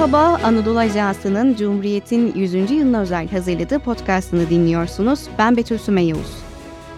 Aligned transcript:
Merhaba, 0.00 0.40
Anadolu 0.44 0.78
Ajansı'nın 0.78 1.54
Cumhuriyet'in 1.54 2.34
100. 2.34 2.70
yılına 2.70 3.00
özel 3.00 3.28
hazırladığı 3.28 3.78
podcastını 3.78 4.50
dinliyorsunuz. 4.50 5.28
Ben 5.38 5.56
Betül 5.56 5.78
Süme 5.78 6.02
Yavuz. 6.02 6.36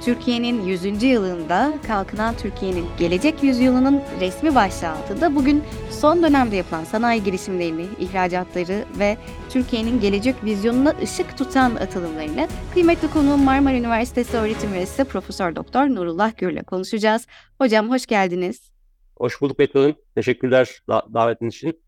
Türkiye'nin 0.04 0.64
100. 0.64 1.02
yılında 1.02 1.74
Kalkınan 1.86 2.36
Türkiye'nin 2.36 2.86
Gelecek 2.98 3.42
Yüzyılının 3.42 4.02
resmi 4.20 4.54
başlığı 4.54 4.88
altında 4.88 5.34
bugün 5.36 5.62
son 5.90 6.22
dönemde 6.22 6.56
yapılan 6.56 6.84
sanayi 6.84 7.24
girişimlerini, 7.24 7.86
ihracatları 7.98 8.84
ve 8.98 9.16
Türkiye'nin 9.50 10.00
gelecek 10.00 10.44
vizyonuna 10.44 10.94
ışık 11.02 11.38
tutan 11.38 11.74
atılımlarını 11.74 12.48
kıymetli 12.74 13.10
konuğum 13.10 13.44
Marmara 13.44 13.74
Üniversitesi 13.76 14.36
öğretim 14.36 14.74
üyesi 14.74 15.04
Profesör 15.04 15.56
Doktor 15.56 15.86
Nurullah 15.86 16.36
Gür'le 16.36 16.62
konuşacağız. 16.62 17.26
Hocam 17.58 17.90
hoş 17.90 18.06
geldiniz. 18.06 18.72
Hoş 19.16 19.40
bulduk 19.40 19.58
Betül 19.58 19.94
Teşekkürler 20.14 20.82
da- 20.88 21.06
davetiniz 21.14 21.54
için. 21.54 21.82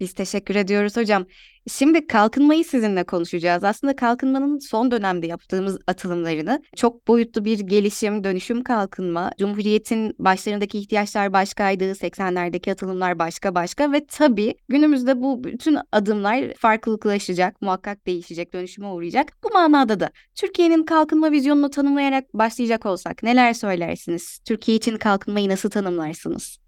Biz 0.00 0.12
teşekkür 0.12 0.54
ediyoruz 0.54 0.96
hocam. 0.96 1.26
Şimdi 1.68 2.06
kalkınmayı 2.06 2.64
sizinle 2.64 3.04
konuşacağız. 3.04 3.64
Aslında 3.64 3.96
kalkınmanın 3.96 4.58
son 4.58 4.90
dönemde 4.90 5.26
yaptığımız 5.26 5.78
atılımlarını 5.86 6.62
çok 6.76 7.08
boyutlu 7.08 7.44
bir 7.44 7.58
gelişim, 7.58 8.24
dönüşüm 8.24 8.64
kalkınma, 8.64 9.30
Cumhuriyet'in 9.38 10.14
başlarındaki 10.18 10.78
ihtiyaçlar 10.78 11.32
başkaydı, 11.32 11.84
80'lerdeki 11.84 12.72
atılımlar 12.72 13.18
başka 13.18 13.54
başka 13.54 13.92
ve 13.92 14.06
tabii 14.06 14.54
günümüzde 14.68 15.20
bu 15.20 15.44
bütün 15.44 15.78
adımlar 15.92 16.54
farklılıklaşacak, 16.54 17.62
muhakkak 17.62 18.06
değişecek, 18.06 18.52
dönüşüme 18.52 18.86
uğrayacak. 18.86 19.32
Bu 19.44 19.48
manada 19.52 20.00
da 20.00 20.10
Türkiye'nin 20.34 20.84
kalkınma 20.84 21.32
vizyonunu 21.32 21.70
tanımlayarak 21.70 22.34
başlayacak 22.34 22.86
olsak 22.86 23.22
neler 23.22 23.52
söylersiniz? 23.52 24.38
Türkiye 24.44 24.76
için 24.76 24.96
kalkınmayı 24.96 25.48
nasıl 25.48 25.70
tanımlarsınız? 25.70 26.65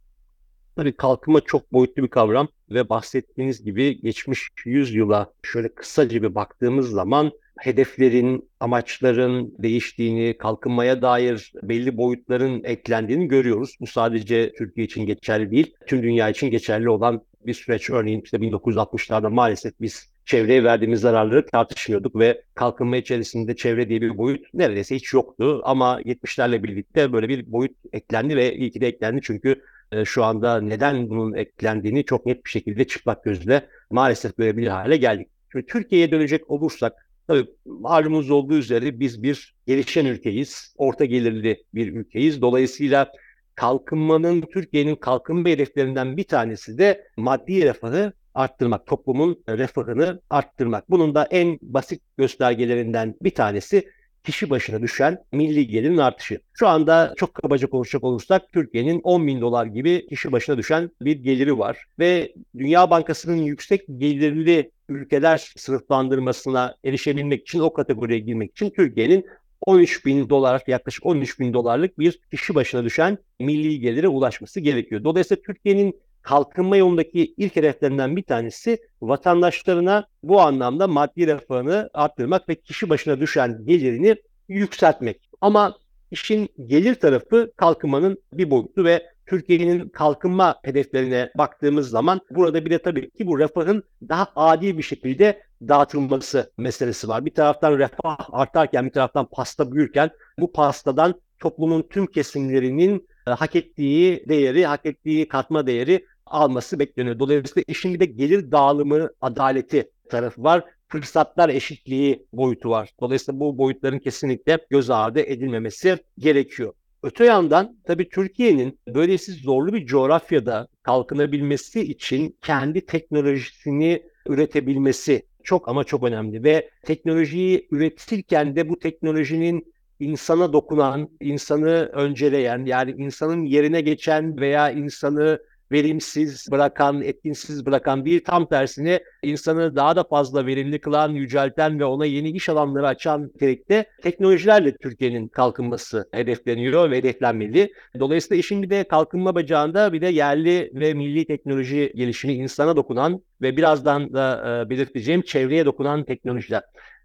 Tabii 0.79 0.93
kalkınma 0.93 1.41
çok 1.41 1.73
boyutlu 1.73 2.03
bir 2.03 2.09
kavram 2.09 2.49
ve 2.71 2.89
bahsettiğiniz 2.89 3.65
gibi 3.65 4.01
geçmiş 4.01 4.49
100 4.65 4.95
yıla 4.95 5.33
şöyle 5.43 5.69
kısaca 5.69 6.23
bir 6.23 6.35
baktığımız 6.35 6.91
zaman 6.91 7.33
hedeflerin, 7.59 8.51
amaçların 8.61 9.55
değiştiğini, 9.59 10.39
kalkınmaya 10.39 11.03
dair 11.03 11.53
belli 11.63 11.97
boyutların 11.97 12.65
eklendiğini 12.65 13.29
görüyoruz. 13.29 13.77
Bu 13.81 13.87
sadece 13.87 14.53
Türkiye 14.53 14.87
için 14.87 15.07
geçerli 15.07 15.51
değil, 15.51 15.75
tüm 15.87 16.03
dünya 16.03 16.29
için 16.29 16.51
geçerli 16.51 16.89
olan 16.89 17.23
bir 17.47 17.55
süreç. 17.55 17.91
Örneğin 17.91 18.21
işte 18.21 18.37
1960'larda 18.37 19.31
maalesef 19.31 19.73
biz 19.81 20.13
çevreye 20.27 20.65
verdiğimiz 20.65 21.01
zararları 21.01 21.47
tartışmıyorduk 21.47 22.19
ve 22.19 22.43
kalkınma 22.55 22.97
içerisinde 22.97 23.57
çevre 23.57 23.89
diye 23.89 24.01
bir 24.01 24.19
boyut 24.19 24.55
neredeyse 24.55 24.97
hiç 24.97 25.13
yoktu. 25.13 25.61
Ama 25.65 26.03
70'lerle 26.03 26.63
birlikte 26.63 27.13
böyle 27.13 27.29
bir 27.29 27.53
boyut 27.53 27.77
eklendi 27.93 28.37
ve 28.37 28.55
iyi 28.55 28.71
ki 28.71 28.81
de 28.81 28.87
eklendi 28.87 29.21
çünkü 29.23 29.63
e, 29.93 30.05
şu 30.05 30.25
anda 30.25 30.61
neden 30.61 31.11
bunun 31.11 31.35
eklendiğini 31.35 32.05
çok 32.05 32.27
net 32.27 32.45
bir 32.45 32.51
şekilde 32.51 32.87
çıplak 32.87 33.25
gözle 33.25 33.69
maalesef 33.91 34.37
görebilir 34.37 34.69
hale 34.69 34.97
geldik. 34.97 35.29
Şimdi 35.53 35.67
Türkiye'ye 35.67 36.11
dönecek 36.11 36.51
olursak 36.51 37.09
tabii 37.27 37.47
malumunuz 37.67 38.31
olduğu 38.31 38.59
üzere 38.59 39.01
biz 39.01 39.23
bir 39.23 39.55
gelişen 39.67 40.07
ülkeyiz, 40.07 40.75
orta 40.77 41.05
gelirli 41.05 41.65
bir 41.75 41.93
ülkeyiz. 41.93 42.43
Dolayısıyla 42.43 43.13
kalkınmanın, 43.55 44.41
Türkiye'nin 44.41 44.97
kalkınma 44.97 45.49
hedeflerinden 45.49 46.17
bir 46.17 46.25
tanesi 46.25 46.79
de 46.79 47.05
maddi 47.17 47.65
refahı 47.65 48.13
arttırmak, 48.35 48.87
toplumun 48.87 49.45
refahını 49.49 50.21
arttırmak. 50.31 50.91
Bunun 50.91 51.15
da 51.15 51.29
en 51.31 51.59
basit 51.63 52.03
göstergelerinden 52.17 53.15
bir 53.23 53.35
tanesi 53.35 53.89
kişi 54.29 54.51
başına 54.51 54.83
düşen 54.83 55.25
milli 55.33 55.69
gelirin 55.69 55.97
artışı. 55.97 56.41
Şu 56.55 56.69
anda 56.69 57.15
çok 57.17 57.35
kabaca 57.35 57.71
konuşacak 57.71 58.05
olursak 58.05 58.53
Türkiye'nin 58.53 59.01
10 59.01 59.27
bin 59.27 59.41
dolar 59.41 59.67
gibi 59.67 60.07
kişi 60.09 60.33
başına 60.33 60.59
düşen 60.59 60.91
bir 61.01 61.17
geliri 61.17 61.59
var. 61.59 61.85
Ve 61.99 62.33
Dünya 62.59 62.91
Bankası'nın 62.91 63.37
yüksek 63.37 63.83
gelirli 63.99 64.71
ülkeler 64.89 65.53
sınıflandırmasına 65.57 66.75
erişebilmek 66.85 67.43
için, 67.43 67.61
o 67.61 67.73
kategoriye 67.73 68.19
girmek 68.19 68.51
için 68.51 68.71
Türkiye'nin 68.71 69.27
13 69.67 70.07
bin 70.07 70.29
dolar, 70.29 70.63
yaklaşık 70.67 71.07
13 71.07 71.41
bin 71.41 71.53
dolarlık 71.53 71.99
bir 71.99 72.21
kişi 72.31 72.55
başına 72.55 72.85
düşen 72.85 73.19
milli 73.41 73.81
gelire 73.81 74.09
ulaşması 74.09 74.61
gerekiyor. 74.61 75.05
Dolayısıyla 75.05 75.43
Türkiye'nin 75.43 76.01
kalkınma 76.23 76.77
yolundaki 76.77 77.35
ilk 77.37 77.57
hedeflerinden 77.57 78.17
bir 78.17 78.23
tanesi 78.23 78.79
vatandaşlarına 79.03 80.07
bu 80.23 80.41
anlamda 80.41 80.89
maddi 80.89 81.27
refahını 81.27 81.91
arttırmak 81.95 82.49
ve 82.49 82.55
kişi 82.55 82.89
başına 82.89 83.21
düşen 83.21 83.65
gelirini 83.65 84.17
yükseltmek. 84.49 85.31
Ama 85.41 85.79
işin 86.11 86.49
gelir 86.67 86.95
tarafı 86.95 87.53
kalkınmanın 87.57 88.23
bir 88.33 88.51
boyutu 88.51 88.85
ve 88.85 89.07
Türkiye'nin 89.27 89.89
kalkınma 89.89 90.57
hedeflerine 90.63 91.31
baktığımız 91.39 91.91
zaman 91.91 92.21
burada 92.31 92.65
bir 92.65 92.71
de 92.71 92.83
tabii 92.83 93.11
ki 93.11 93.27
bu 93.27 93.39
refahın 93.39 93.83
daha 94.09 94.33
adil 94.37 94.79
bir 94.79 94.83
şekilde 94.83 95.43
dağıtılması 95.69 96.53
meselesi 96.59 97.09
var. 97.09 97.27
Bir 97.27 97.35
taraftan 97.35 97.79
refah 97.79 98.17
artarken 98.33 98.87
bir 98.87 98.93
taraftan 98.93 99.27
pasta 99.27 99.73
büyürken 99.73 100.11
bu 100.39 100.53
pastadan 100.53 101.21
toplumun 101.39 101.83
tüm 101.91 102.07
kesimlerinin 102.07 103.09
hak 103.27 103.57
ettiği 103.57 104.25
değeri, 104.29 104.67
hak 104.67 104.87
ettiği 104.87 105.29
katma 105.29 105.67
değeri 105.67 106.07
alması 106.27 106.79
bekleniyor. 106.79 107.19
Dolayısıyla 107.19 107.65
işin 107.69 107.95
bir 107.95 108.01
de 108.01 108.05
gelir 108.05 108.51
dağılımı 108.51 109.11
adaleti 109.21 109.91
tarafı 110.11 110.43
var. 110.43 110.65
Fırsatlar 110.89 111.49
eşitliği 111.49 112.27
boyutu 112.33 112.71
var. 112.71 112.91
Dolayısıyla 113.01 113.41
bu 113.41 113.59
boyutların 113.59 113.99
kesinlikle 113.99 114.59
göz 114.71 114.91
ardı 114.91 115.21
edilmemesi 115.21 115.99
gerekiyor. 116.19 116.73
Öte 117.03 117.25
yandan 117.25 117.77
tabii 117.87 118.09
Türkiye'nin 118.09 118.79
böylesi 118.89 119.33
zorlu 119.33 119.73
bir 119.73 119.87
coğrafyada 119.87 120.69
kalkınabilmesi 120.83 121.81
için 121.81 122.39
kendi 122.43 122.87
teknolojisini 122.87 124.03
üretebilmesi 124.27 125.23
çok 125.45 125.69
ama 125.69 125.85
çok 125.85 126.03
önemli 126.03 126.45
ve 126.45 126.71
teknolojiyi 126.83 127.69
üretirken 127.71 128.57
de 128.57 128.69
bu 128.69 128.79
teknolojinin 128.79 129.75
insana 130.01 130.53
dokunan, 130.53 131.09
insanı 131.21 131.91
önceleyen 131.93 132.65
yani 132.65 132.91
insanın 132.91 133.45
yerine 133.45 133.81
geçen 133.81 134.41
veya 134.41 134.71
insanı 134.71 135.39
verimsiz 135.73 136.47
bırakan, 136.51 137.03
etkinsiz 137.03 137.67
bırakan 137.67 138.05
değil 138.05 138.25
tam 138.25 138.49
tersine 138.49 139.01
insanı 139.23 139.77
daha 139.77 139.97
da 139.97 140.05
fazla 140.05 140.47
verimli 140.47 140.81
kılan, 140.81 141.11
yücelten 141.11 141.81
ve 141.81 141.85
ona 141.85 142.07
yeni 142.07 142.31
iş 142.31 142.49
alanları 142.49 142.87
açan 142.87 143.25
nitelikte 143.25 143.87
teknolojilerle 144.03 144.77
Türkiye'nin 144.77 145.29
kalkınması 145.29 146.09
hedefleniyor 146.13 146.91
ve 146.91 146.97
hedeflenmeli. 146.97 147.73
Dolayısıyla 147.99 148.41
işin 148.41 148.63
bir 148.63 148.71
de 148.71 148.85
kalkınma 148.85 149.35
bacağında 149.35 149.93
bir 149.93 150.01
de 150.01 150.07
yerli 150.07 150.71
ve 150.75 150.95
milli 150.95 151.27
teknoloji 151.27 151.93
gelişimi 151.95 152.35
insana 152.35 152.77
dokunan 152.77 153.23
ve 153.43 153.57
birazdan 153.57 154.13
da 154.13 154.65
e, 154.67 154.71
belirteceğim 154.71 155.23
çevreye 155.23 155.65
dokunan 155.65 156.05
teknolojiler. 156.05 156.63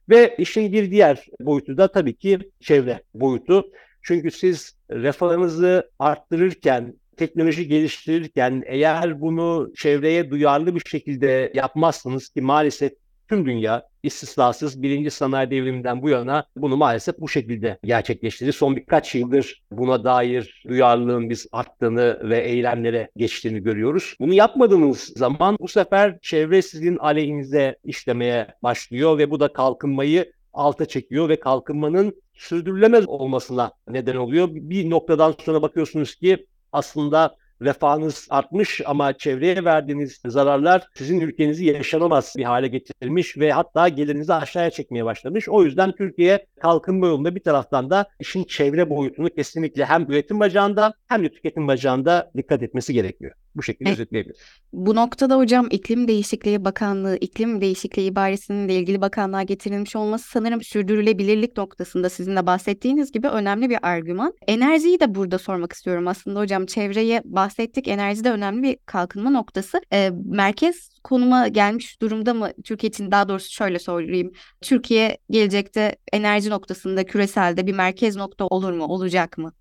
Ve 0.10 0.36
işin 0.38 0.74
bir 0.74 0.92
diğer 0.92 1.26
boyutu 1.40 1.78
da 1.78 1.88
tabii 1.88 2.16
ki 2.16 2.40
çevre 2.60 3.04
boyutu. 3.14 3.66
Çünkü 4.02 4.32
siz 4.32 4.78
refahınızı 4.92 5.92
arttırırken, 6.00 6.94
teknoloji 7.18 7.68
geliştirirken 7.68 8.64
eğer 8.66 9.22
bunu 9.22 9.72
çevreye 9.76 10.32
duyarlı 10.32 10.76
bir 10.76 10.82
şekilde 10.90 11.52
yapmazsanız 11.56 12.30
ki 12.30 12.42
maalesef 12.42 12.94
tüm 13.28 13.46
dünya 13.46 13.84
istisnasız 14.04 14.82
birinci 14.82 15.12
sanayi 15.12 15.52
devriminden 15.52 16.02
bu 16.02 16.10
yana 16.10 16.46
bunu 16.56 16.78
maalesef 16.78 17.20
bu 17.20 17.30
şekilde 17.30 17.80
gerçekleştirdi. 17.84 18.54
Son 18.54 18.76
birkaç 18.76 19.16
yıldır 19.16 19.64
buna 19.72 20.04
dair 20.04 20.64
duyarlılığın 20.68 21.30
biz 21.30 21.48
arttığını 21.52 22.30
ve 22.30 22.40
eylemlere 22.40 23.10
geçtiğini 23.18 23.64
görüyoruz. 23.64 24.16
Bunu 24.20 24.34
yapmadığınız 24.34 25.00
zaman 25.00 25.58
bu 25.60 25.68
sefer 25.68 26.20
çevre 26.22 26.62
sizin 26.62 26.98
aleyhinize 26.98 27.76
işlemeye 27.84 28.48
başlıyor 28.64 29.18
ve 29.18 29.32
bu 29.32 29.40
da 29.40 29.54
kalkınmayı 29.54 30.34
alta 30.54 30.86
çekiyor 30.86 31.30
ve 31.30 31.40
kalkınmanın 31.40 32.24
sürdürülemez 32.34 33.08
olmasına 33.08 33.72
neden 33.88 34.16
oluyor. 34.16 34.48
Bir 34.52 34.90
noktadan 34.90 35.36
sonra 35.46 35.62
bakıyorsunuz 35.62 36.16
ki 36.16 36.46
aslında 36.74 37.36
refahınız 37.62 38.28
artmış 38.30 38.82
ama 38.86 39.14
çevreye 39.14 39.66
verdiğiniz 39.66 40.22
zararlar 40.26 40.88
sizin 40.96 41.22
ülkenizi 41.22 41.66
yaşanamaz 41.66 42.34
bir 42.38 42.44
hale 42.44 42.68
getirmiş 42.68 43.38
ve 43.38 43.52
hatta 43.52 43.90
gelirinizi 43.90 44.34
aşağıya 44.34 44.72
çekmeye 44.72 45.06
başlamış. 45.06 45.50
O 45.50 45.64
yüzden 45.64 45.92
Türkiye 45.92 46.46
kalkınma 46.62 47.08
yolunda 47.08 47.36
bir 47.36 47.44
taraftan 47.44 47.90
da 47.90 48.06
işin 48.20 48.44
çevre 48.44 48.90
boyutunu 48.90 49.30
kesinlikle 49.30 49.86
hem 49.86 50.12
üretim 50.12 50.40
bacağında 50.40 50.94
hem 51.08 51.24
de 51.24 51.30
tüketim 51.30 51.68
bacağında 51.68 52.32
dikkat 52.38 52.64
etmesi 52.64 52.94
gerekiyor. 52.94 53.32
Bu 53.56 53.64
şekilde 53.64 53.90
evet. 53.90 54.00
özetleyebiliriz. 54.00 54.42
Bu 54.74 54.96
noktada 54.96 55.38
hocam 55.38 55.68
iklim 55.72 56.08
değişikliği 56.08 56.66
bakanlığı, 56.66 57.18
iklim 57.18 57.62
değişikliği 57.62 58.12
ibaresinin 58.12 58.70
de 58.70 58.76
ilgili 58.76 59.02
bakanlığa 59.02 59.44
getirilmiş 59.44 59.96
olması 59.96 60.30
sanırım 60.30 60.62
sürdürülebilirlik 60.62 61.58
noktasında 61.58 62.10
sizin 62.10 62.36
de 62.36 62.46
bahsettiğiniz 62.46 63.12
gibi 63.12 63.28
önemli 63.28 63.70
bir 63.70 63.78
argüman. 63.82 64.34
Enerjiyi 64.48 65.00
de 65.00 65.16
burada 65.16 65.38
sormak 65.38 65.74
istiyorum 65.74 66.08
aslında 66.08 66.40
hocam. 66.40 66.66
Çevreye 66.66 67.22
bahsettik. 67.26 67.88
Enerji 67.88 68.24
de 68.24 68.32
önemli 68.32 68.64
bir 68.64 68.78
kalkınma 68.86 69.30
noktası. 69.30 69.82
E, 69.94 70.12
merkez 70.26 70.90
konuma 71.04 71.48
gelmiş 71.48 72.02
durumda 72.02 72.34
mı 72.34 72.52
Türkiye 72.64 72.90
için 72.90 73.12
daha 73.12 73.30
doğrusu 73.30 73.52
şöyle 73.52 73.80
söyleyeyim. 73.80 74.32
Türkiye 74.62 75.18
gelecekte 75.30 75.96
enerji 76.14 76.50
noktasında 76.50 77.06
küreselde 77.06 77.68
bir 77.68 77.74
merkez 77.74 78.16
nokta 78.16 78.46
olur 78.46 78.72
mu? 78.72 78.86
Olacak 78.86 79.38
mı? 79.38 79.54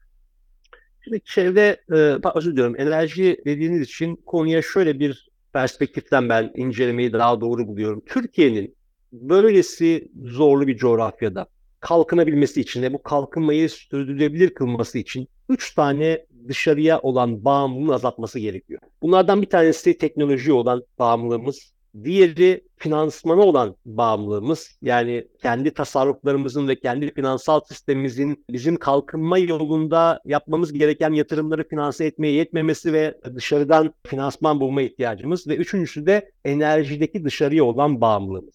Şimdi 1.05 1.21
çevre, 1.25 1.77
e, 1.93 2.19
özür 2.35 2.53
diliyorum, 2.53 2.81
enerji 2.81 3.37
dediğiniz 3.47 3.81
için 3.81 4.17
konuya 4.17 4.63
şöyle 4.63 5.01
bir 5.01 5.31
perspektiften 5.53 6.29
ben 6.29 6.53
incelemeyi 6.57 7.13
daha 7.13 7.41
doğru 7.41 7.67
buluyorum. 7.67 8.03
Türkiye'nin 8.07 8.77
böylesi 9.13 10.09
zorlu 10.25 10.67
bir 10.67 10.77
coğrafyada 10.77 11.47
kalkınabilmesi 11.81 12.61
için 12.61 12.83
ve 12.83 12.93
bu 12.93 13.03
kalkınmayı 13.03 13.71
sürdürülebilir 13.71 14.55
kılması 14.55 14.99
için 14.99 15.29
üç 15.49 15.75
tane 15.75 16.27
dışarıya 16.49 17.01
olan 17.01 17.45
bağımlılığını 17.45 17.95
azaltması 17.95 18.39
gerekiyor. 18.39 18.81
Bunlardan 19.03 19.43
bir 19.43 19.51
tanesi 19.51 19.99
teknoloji 19.99 20.53
olan 20.53 20.83
bağımlılığımız, 20.99 21.73
Diğeri 22.05 22.65
finansmana 22.77 23.41
olan 23.41 23.77
bağımlılığımız. 23.87 24.79
Yani 24.83 25.29
kendi 25.43 25.75
tasarruflarımızın 25.75 26.69
ve 26.69 26.81
kendi 26.81 27.15
finansal 27.15 27.61
sistemimizin 27.61 28.44
bizim 28.50 28.77
kalkınma 28.77 29.39
yolunda 29.39 30.21
yapmamız 30.25 30.73
gereken 30.73 31.12
yatırımları 31.12 31.69
finanse 31.69 32.05
etmeye 32.05 32.33
yetmemesi 32.33 32.93
ve 32.93 33.21
dışarıdan 33.35 33.94
finansman 34.06 34.61
bulma 34.61 34.83
ihtiyacımız. 34.83 35.47
Ve 35.49 35.56
üçüncüsü 35.56 36.06
de 36.06 36.33
enerjideki 36.44 37.25
dışarıya 37.25 37.65
olan 37.65 38.00
bağımlılığımız. 38.00 38.55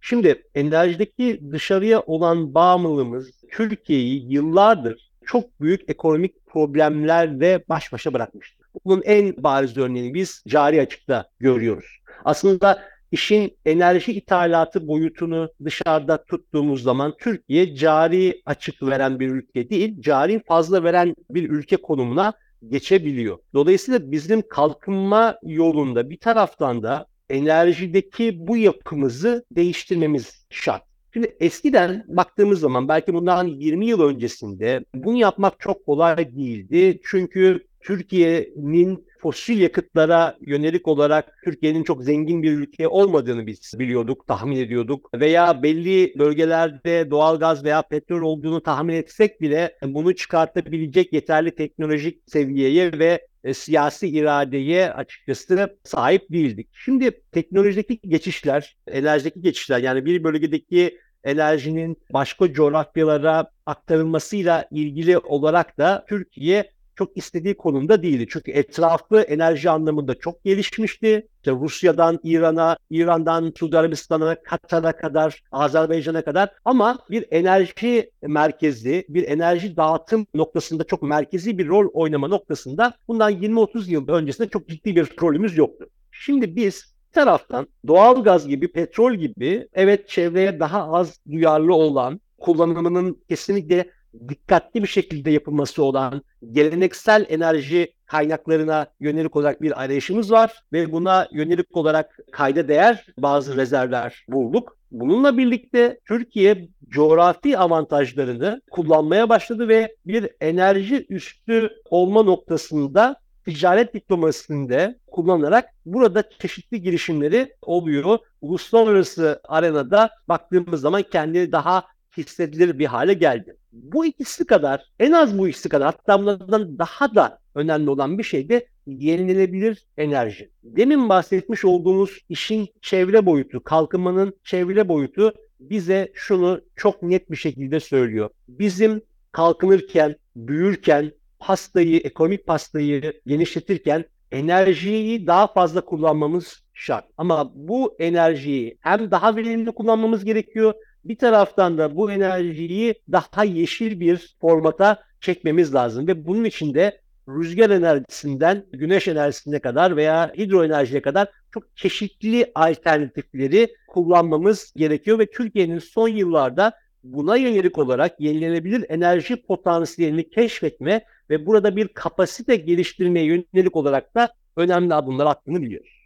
Şimdi 0.00 0.42
enerjideki 0.54 1.40
dışarıya 1.52 2.00
olan 2.00 2.54
bağımlılığımız 2.54 3.30
Türkiye'yi 3.50 4.32
yıllardır 4.32 5.10
çok 5.26 5.60
büyük 5.60 5.90
ekonomik 5.90 6.46
problemlerle 6.46 7.64
baş 7.68 7.92
başa 7.92 8.14
bırakmıştır. 8.14 8.66
Bunun 8.84 9.02
en 9.02 9.42
bariz 9.42 9.76
örneğini 9.76 10.14
biz 10.14 10.42
cari 10.48 10.80
açıkta 10.80 11.30
görüyoruz. 11.40 11.98
Aslında 12.24 12.82
işin 13.12 13.58
enerji 13.64 14.12
ithalatı 14.12 14.88
boyutunu 14.88 15.50
dışarıda 15.64 16.24
tuttuğumuz 16.24 16.82
zaman 16.82 17.14
Türkiye 17.20 17.74
cari 17.74 18.42
açık 18.46 18.82
veren 18.82 19.20
bir 19.20 19.30
ülke 19.30 19.70
değil, 19.70 20.00
cari 20.00 20.42
fazla 20.44 20.84
veren 20.84 21.14
bir 21.30 21.50
ülke 21.50 21.76
konumuna 21.76 22.32
geçebiliyor. 22.68 23.38
Dolayısıyla 23.54 24.12
bizim 24.12 24.42
kalkınma 24.48 25.38
yolunda 25.42 26.10
bir 26.10 26.18
taraftan 26.18 26.82
da 26.82 27.06
enerjideki 27.30 28.34
bu 28.38 28.56
yapımızı 28.56 29.44
değiştirmemiz 29.50 30.46
şart. 30.50 30.82
Şimdi 31.12 31.36
eskiden 31.40 32.04
baktığımız 32.08 32.60
zaman 32.60 32.88
belki 32.88 33.14
bundan 33.14 33.46
20 33.46 33.86
yıl 33.86 34.00
öncesinde 34.00 34.84
bunu 34.94 35.16
yapmak 35.16 35.60
çok 35.60 35.86
kolay 35.86 36.36
değildi. 36.36 37.00
Çünkü 37.04 37.66
Türkiye'nin 37.80 39.07
fosil 39.18 39.60
yakıtlara 39.60 40.36
yönelik 40.40 40.88
olarak 40.88 41.38
Türkiye'nin 41.44 41.84
çok 41.84 42.04
zengin 42.04 42.42
bir 42.42 42.52
ülke 42.52 42.88
olmadığını 42.88 43.46
biz 43.46 43.72
biliyorduk, 43.78 44.26
tahmin 44.26 44.56
ediyorduk. 44.56 45.10
Veya 45.14 45.62
belli 45.62 46.14
bölgelerde 46.18 47.10
doğal 47.10 47.38
gaz 47.38 47.64
veya 47.64 47.82
petrol 47.82 48.22
olduğunu 48.22 48.62
tahmin 48.62 48.94
etsek 48.94 49.40
bile 49.40 49.76
bunu 49.82 50.14
çıkartabilecek 50.14 51.12
yeterli 51.12 51.54
teknolojik 51.54 52.22
seviyeye 52.26 52.98
ve 52.98 53.26
e, 53.44 53.54
siyasi 53.54 54.08
iradeye 54.08 54.92
açıkçası 54.92 55.78
sahip 55.84 56.32
değildik. 56.32 56.68
Şimdi 56.84 57.10
teknolojideki 57.32 58.00
geçişler, 58.08 58.76
enerjideki 58.86 59.40
geçişler 59.40 59.78
yani 59.78 60.04
bir 60.04 60.24
bölgedeki 60.24 60.98
enerjinin 61.24 61.96
başka 62.12 62.52
coğrafyalara 62.52 63.50
aktarılmasıyla 63.66 64.64
ilgili 64.70 65.18
olarak 65.18 65.78
da 65.78 66.04
Türkiye 66.08 66.70
çok 66.98 67.16
istediği 67.16 67.56
konumda 67.56 68.02
değildi. 68.02 68.26
Çünkü 68.30 68.50
etrafı 68.50 69.20
enerji 69.20 69.70
anlamında 69.70 70.14
çok 70.14 70.44
gelişmişti. 70.44 71.28
İşte 71.36 71.52
Rusya'dan 71.52 72.18
İran'a, 72.22 72.76
İran'dan 72.90 73.52
Suudi 73.58 73.78
Arabistan'a, 73.78 74.42
Katar'a 74.42 74.96
kadar, 74.96 75.42
Azerbaycan'a 75.52 76.24
kadar 76.24 76.50
ama 76.64 76.98
bir 77.10 77.24
enerji 77.30 78.10
merkezi, 78.22 79.06
bir 79.08 79.28
enerji 79.28 79.76
dağıtım 79.76 80.26
noktasında 80.34 80.84
çok 80.84 81.02
merkezi 81.02 81.58
bir 81.58 81.68
rol 81.68 81.88
oynama 81.92 82.28
noktasında 82.28 82.92
bundan 83.08 83.32
20-30 83.32 83.90
yıl 83.90 84.08
öncesinde 84.08 84.48
çok 84.48 84.68
ciddi 84.68 84.96
bir 84.96 85.12
rolümüz 85.22 85.56
yoktu. 85.56 85.86
Şimdi 86.10 86.56
biz 86.56 86.94
taraftan 87.12 87.66
doğal 87.86 88.24
gaz 88.24 88.48
gibi, 88.48 88.72
petrol 88.72 89.14
gibi 89.14 89.68
evet 89.72 90.08
çevreye 90.08 90.60
daha 90.60 90.92
az 90.92 91.20
duyarlı 91.30 91.74
olan, 91.74 92.20
kullanımının 92.38 93.22
kesinlikle 93.28 93.90
dikkatli 94.28 94.82
bir 94.82 94.88
şekilde 94.88 95.30
yapılması 95.30 95.84
olan 95.84 96.22
geleneksel 96.52 97.26
enerji 97.28 97.92
kaynaklarına 98.06 98.86
yönelik 99.00 99.36
olarak 99.36 99.62
bir 99.62 99.82
arayışımız 99.82 100.32
var 100.32 100.62
ve 100.72 100.92
buna 100.92 101.28
yönelik 101.32 101.76
olarak 101.76 102.18
kayda 102.32 102.68
değer 102.68 103.06
bazı 103.18 103.56
rezervler 103.56 104.24
bulduk. 104.28 104.78
Bununla 104.90 105.38
birlikte 105.38 106.00
Türkiye 106.08 106.68
coğrafi 106.88 107.58
avantajlarını 107.58 108.60
kullanmaya 108.70 109.28
başladı 109.28 109.68
ve 109.68 109.96
bir 110.06 110.30
enerji 110.40 111.06
üstü 111.08 111.70
olma 111.90 112.22
noktasında 112.22 113.16
ticaret 113.44 113.94
diplomasisinde 113.94 114.98
kullanarak 115.06 115.64
burada 115.86 116.24
çeşitli 116.38 116.82
girişimleri 116.82 117.54
oluyor. 117.62 118.18
Uluslararası 118.40 119.40
arenada 119.48 120.10
baktığımız 120.28 120.80
zaman 120.80 121.02
kendini 121.02 121.52
daha 121.52 121.84
hissedilir 122.16 122.78
bir 122.78 122.86
hale 122.86 123.14
geldi. 123.14 123.56
Bu 123.72 124.06
ikisi 124.06 124.46
kadar, 124.46 124.84
en 125.00 125.12
az 125.12 125.38
bu 125.38 125.48
ikisi 125.48 125.68
kadar 125.68 125.86
hatta 125.86 126.20
bunlardan 126.20 126.78
daha 126.78 127.14
da 127.14 127.38
önemli 127.54 127.90
olan 127.90 128.18
bir 128.18 128.22
şey 128.22 128.48
de 128.48 128.66
yenilenebilir 128.86 129.86
enerji. 129.96 130.50
Demin 130.62 131.08
bahsetmiş 131.08 131.64
olduğumuz 131.64 132.18
işin 132.28 132.68
çevre 132.82 133.26
boyutu, 133.26 133.64
kalkınmanın 133.64 134.32
çevre 134.44 134.88
boyutu 134.88 135.34
bize 135.60 136.10
şunu 136.14 136.60
çok 136.76 137.02
net 137.02 137.30
bir 137.30 137.36
şekilde 137.36 137.80
söylüyor. 137.80 138.30
Bizim 138.48 139.02
kalkınırken, 139.32 140.16
büyürken, 140.36 141.12
pastayı, 141.38 142.00
ekonomik 142.00 142.46
pastayı 142.46 143.12
genişletirken 143.26 144.04
enerjiyi 144.32 145.26
daha 145.26 145.46
fazla 145.46 145.84
kullanmamız 145.84 146.62
şart. 146.74 147.04
Ama 147.16 147.52
bu 147.54 147.96
enerjiyi 147.98 148.78
hem 148.80 149.10
daha 149.10 149.36
verimli 149.36 149.72
kullanmamız 149.72 150.24
gerekiyor 150.24 150.74
bir 151.04 151.18
taraftan 151.18 151.78
da 151.78 151.96
bu 151.96 152.10
enerjiyi 152.10 152.94
daha 153.12 153.44
yeşil 153.44 154.00
bir 154.00 154.36
formata 154.40 155.02
çekmemiz 155.20 155.74
lazım 155.74 156.06
ve 156.06 156.26
bunun 156.26 156.44
için 156.44 156.74
de 156.74 157.00
rüzgar 157.28 157.70
enerjisinden 157.70 158.64
güneş 158.72 159.08
enerjisine 159.08 159.58
kadar 159.58 159.96
veya 159.96 160.32
hidroenerjiye 160.36 161.02
kadar 161.02 161.28
çok 161.54 161.76
çeşitli 161.76 162.52
alternatifleri 162.54 163.68
kullanmamız 163.88 164.72
gerekiyor 164.76 165.18
ve 165.18 165.30
Türkiye'nin 165.30 165.78
son 165.78 166.08
yıllarda 166.08 166.72
buna 167.04 167.36
yönelik 167.36 167.78
olarak 167.78 168.20
yenilenebilir 168.20 168.84
enerji 168.88 169.42
potansiyelini 169.42 170.30
keşfetme 170.30 171.04
ve 171.30 171.46
burada 171.46 171.76
bir 171.76 171.88
kapasite 171.88 172.56
geliştirmeye 172.56 173.26
yönelik 173.26 173.76
olarak 173.76 174.14
da 174.14 174.32
önemli 174.56 174.94
adımlar 174.94 175.26
attığını 175.26 175.62
biliyoruz. 175.62 175.97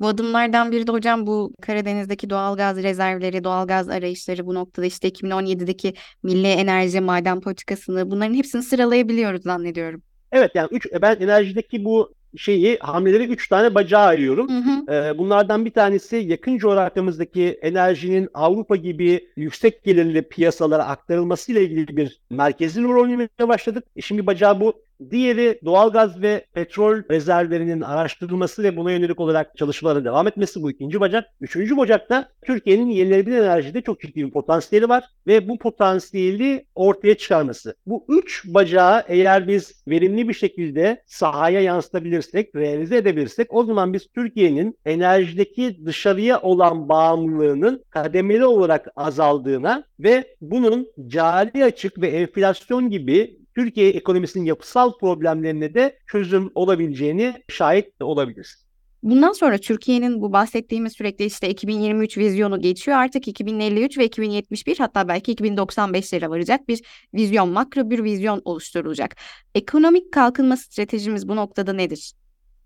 Bu 0.00 0.08
adımlardan 0.08 0.72
biri 0.72 0.86
de 0.86 0.92
hocam 0.92 1.26
bu 1.26 1.52
Karadeniz'deki 1.62 2.30
doğalgaz 2.30 2.82
rezervleri, 2.82 3.44
doğalgaz 3.44 3.88
arayışları 3.88 4.46
bu 4.46 4.54
noktada 4.54 4.86
işte 4.86 5.08
2017'deki 5.08 5.94
Milli 6.22 6.46
Enerji 6.46 7.00
Maden 7.00 7.40
Politikasını 7.40 8.10
bunların 8.10 8.34
hepsini 8.34 8.62
sıralayabiliyoruz 8.62 9.42
zannediyorum. 9.42 10.02
Evet 10.32 10.50
yani 10.54 10.68
üç, 10.70 10.86
ben 11.02 11.16
enerjideki 11.16 11.84
bu 11.84 12.14
şeyi 12.36 12.78
hamleleri 12.78 13.24
üç 13.24 13.48
tane 13.48 13.74
bacağı 13.74 14.02
ayırıyorum. 14.02 14.48
Hı 14.48 14.58
hı. 14.58 14.94
Ee, 14.94 15.18
bunlardan 15.18 15.64
bir 15.64 15.70
tanesi 15.70 16.16
yakın 16.16 16.58
coğrafyamızdaki 16.58 17.58
enerjinin 17.62 18.28
Avrupa 18.34 18.76
gibi 18.76 19.28
yüksek 19.36 19.84
gelirli 19.84 20.22
piyasalara 20.22 20.84
aktarılmasıyla 20.84 21.60
ilgili 21.60 21.96
bir 21.96 22.20
merkezi 22.30 22.82
rol 22.82 23.02
oynamaya 23.02 23.28
başladık. 23.48 23.84
E 23.96 24.00
şimdi 24.00 24.26
bacağı 24.26 24.60
bu. 24.60 24.85
Diğeri 25.10 25.60
doğalgaz 25.64 26.22
ve 26.22 26.44
petrol 26.54 27.02
rezervlerinin 27.10 27.80
araştırılması 27.80 28.62
ve 28.62 28.76
buna 28.76 28.92
yönelik 28.92 29.20
olarak 29.20 29.56
çalışmalara 29.56 30.04
devam 30.04 30.28
etmesi 30.28 30.62
bu 30.62 30.70
ikinci 30.70 31.00
bacak. 31.00 31.24
Üçüncü 31.40 31.76
bacakta 31.76 32.28
Türkiye'nin 32.46 32.86
yenilenebilir 32.86 33.38
enerjide 33.38 33.80
çok 33.80 34.00
ciddi 34.00 34.26
bir 34.26 34.30
potansiyeli 34.30 34.88
var 34.88 35.04
ve 35.26 35.48
bu 35.48 35.58
potansiyeli 35.58 36.66
ortaya 36.74 37.16
çıkarması. 37.16 37.74
Bu 37.86 38.04
üç 38.08 38.44
bacağı 38.46 39.02
eğer 39.08 39.48
biz 39.48 39.82
verimli 39.88 40.28
bir 40.28 40.34
şekilde 40.34 41.02
sahaya 41.06 41.60
yansıtabilirsek, 41.60 42.56
realize 42.56 42.96
edebilirsek 42.96 43.54
o 43.54 43.64
zaman 43.64 43.92
biz 43.92 44.06
Türkiye'nin 44.14 44.78
enerjideki 44.84 45.86
dışarıya 45.86 46.40
olan 46.40 46.88
bağımlılığının 46.88 47.84
kademeli 47.90 48.44
olarak 48.44 48.88
azaldığına 48.96 49.84
ve 50.00 50.36
bunun 50.40 50.88
cari 51.06 51.64
açık 51.64 52.00
ve 52.00 52.08
enflasyon 52.08 52.90
gibi 52.90 53.45
Türkiye 53.56 53.90
ekonomisinin 53.90 54.44
yapısal 54.44 54.98
problemlerine 54.98 55.74
de 55.74 55.98
çözüm 56.06 56.50
olabileceğini 56.54 57.34
şahit 57.48 57.86
olabiliriz. 58.00 58.66
Bundan 59.02 59.32
sonra 59.32 59.58
Türkiye'nin 59.58 60.20
bu 60.20 60.32
bahsettiğimiz 60.32 60.92
sürekli 60.92 61.24
işte 61.24 61.48
2023 61.48 62.18
vizyonu 62.18 62.60
geçiyor. 62.60 62.96
Artık 62.98 63.28
2053 63.28 63.98
ve 63.98 64.04
2071 64.04 64.78
hatta 64.78 65.08
belki 65.08 65.34
2095'lere 65.34 66.30
varacak 66.30 66.68
bir 66.68 66.82
vizyon, 67.14 67.48
makro 67.48 67.90
bir 67.90 68.04
vizyon 68.04 68.42
oluşturulacak. 68.44 69.16
Ekonomik 69.54 70.12
kalkınma 70.12 70.56
stratejimiz 70.56 71.28
bu 71.28 71.36
noktada 71.36 71.72
nedir? 71.72 72.12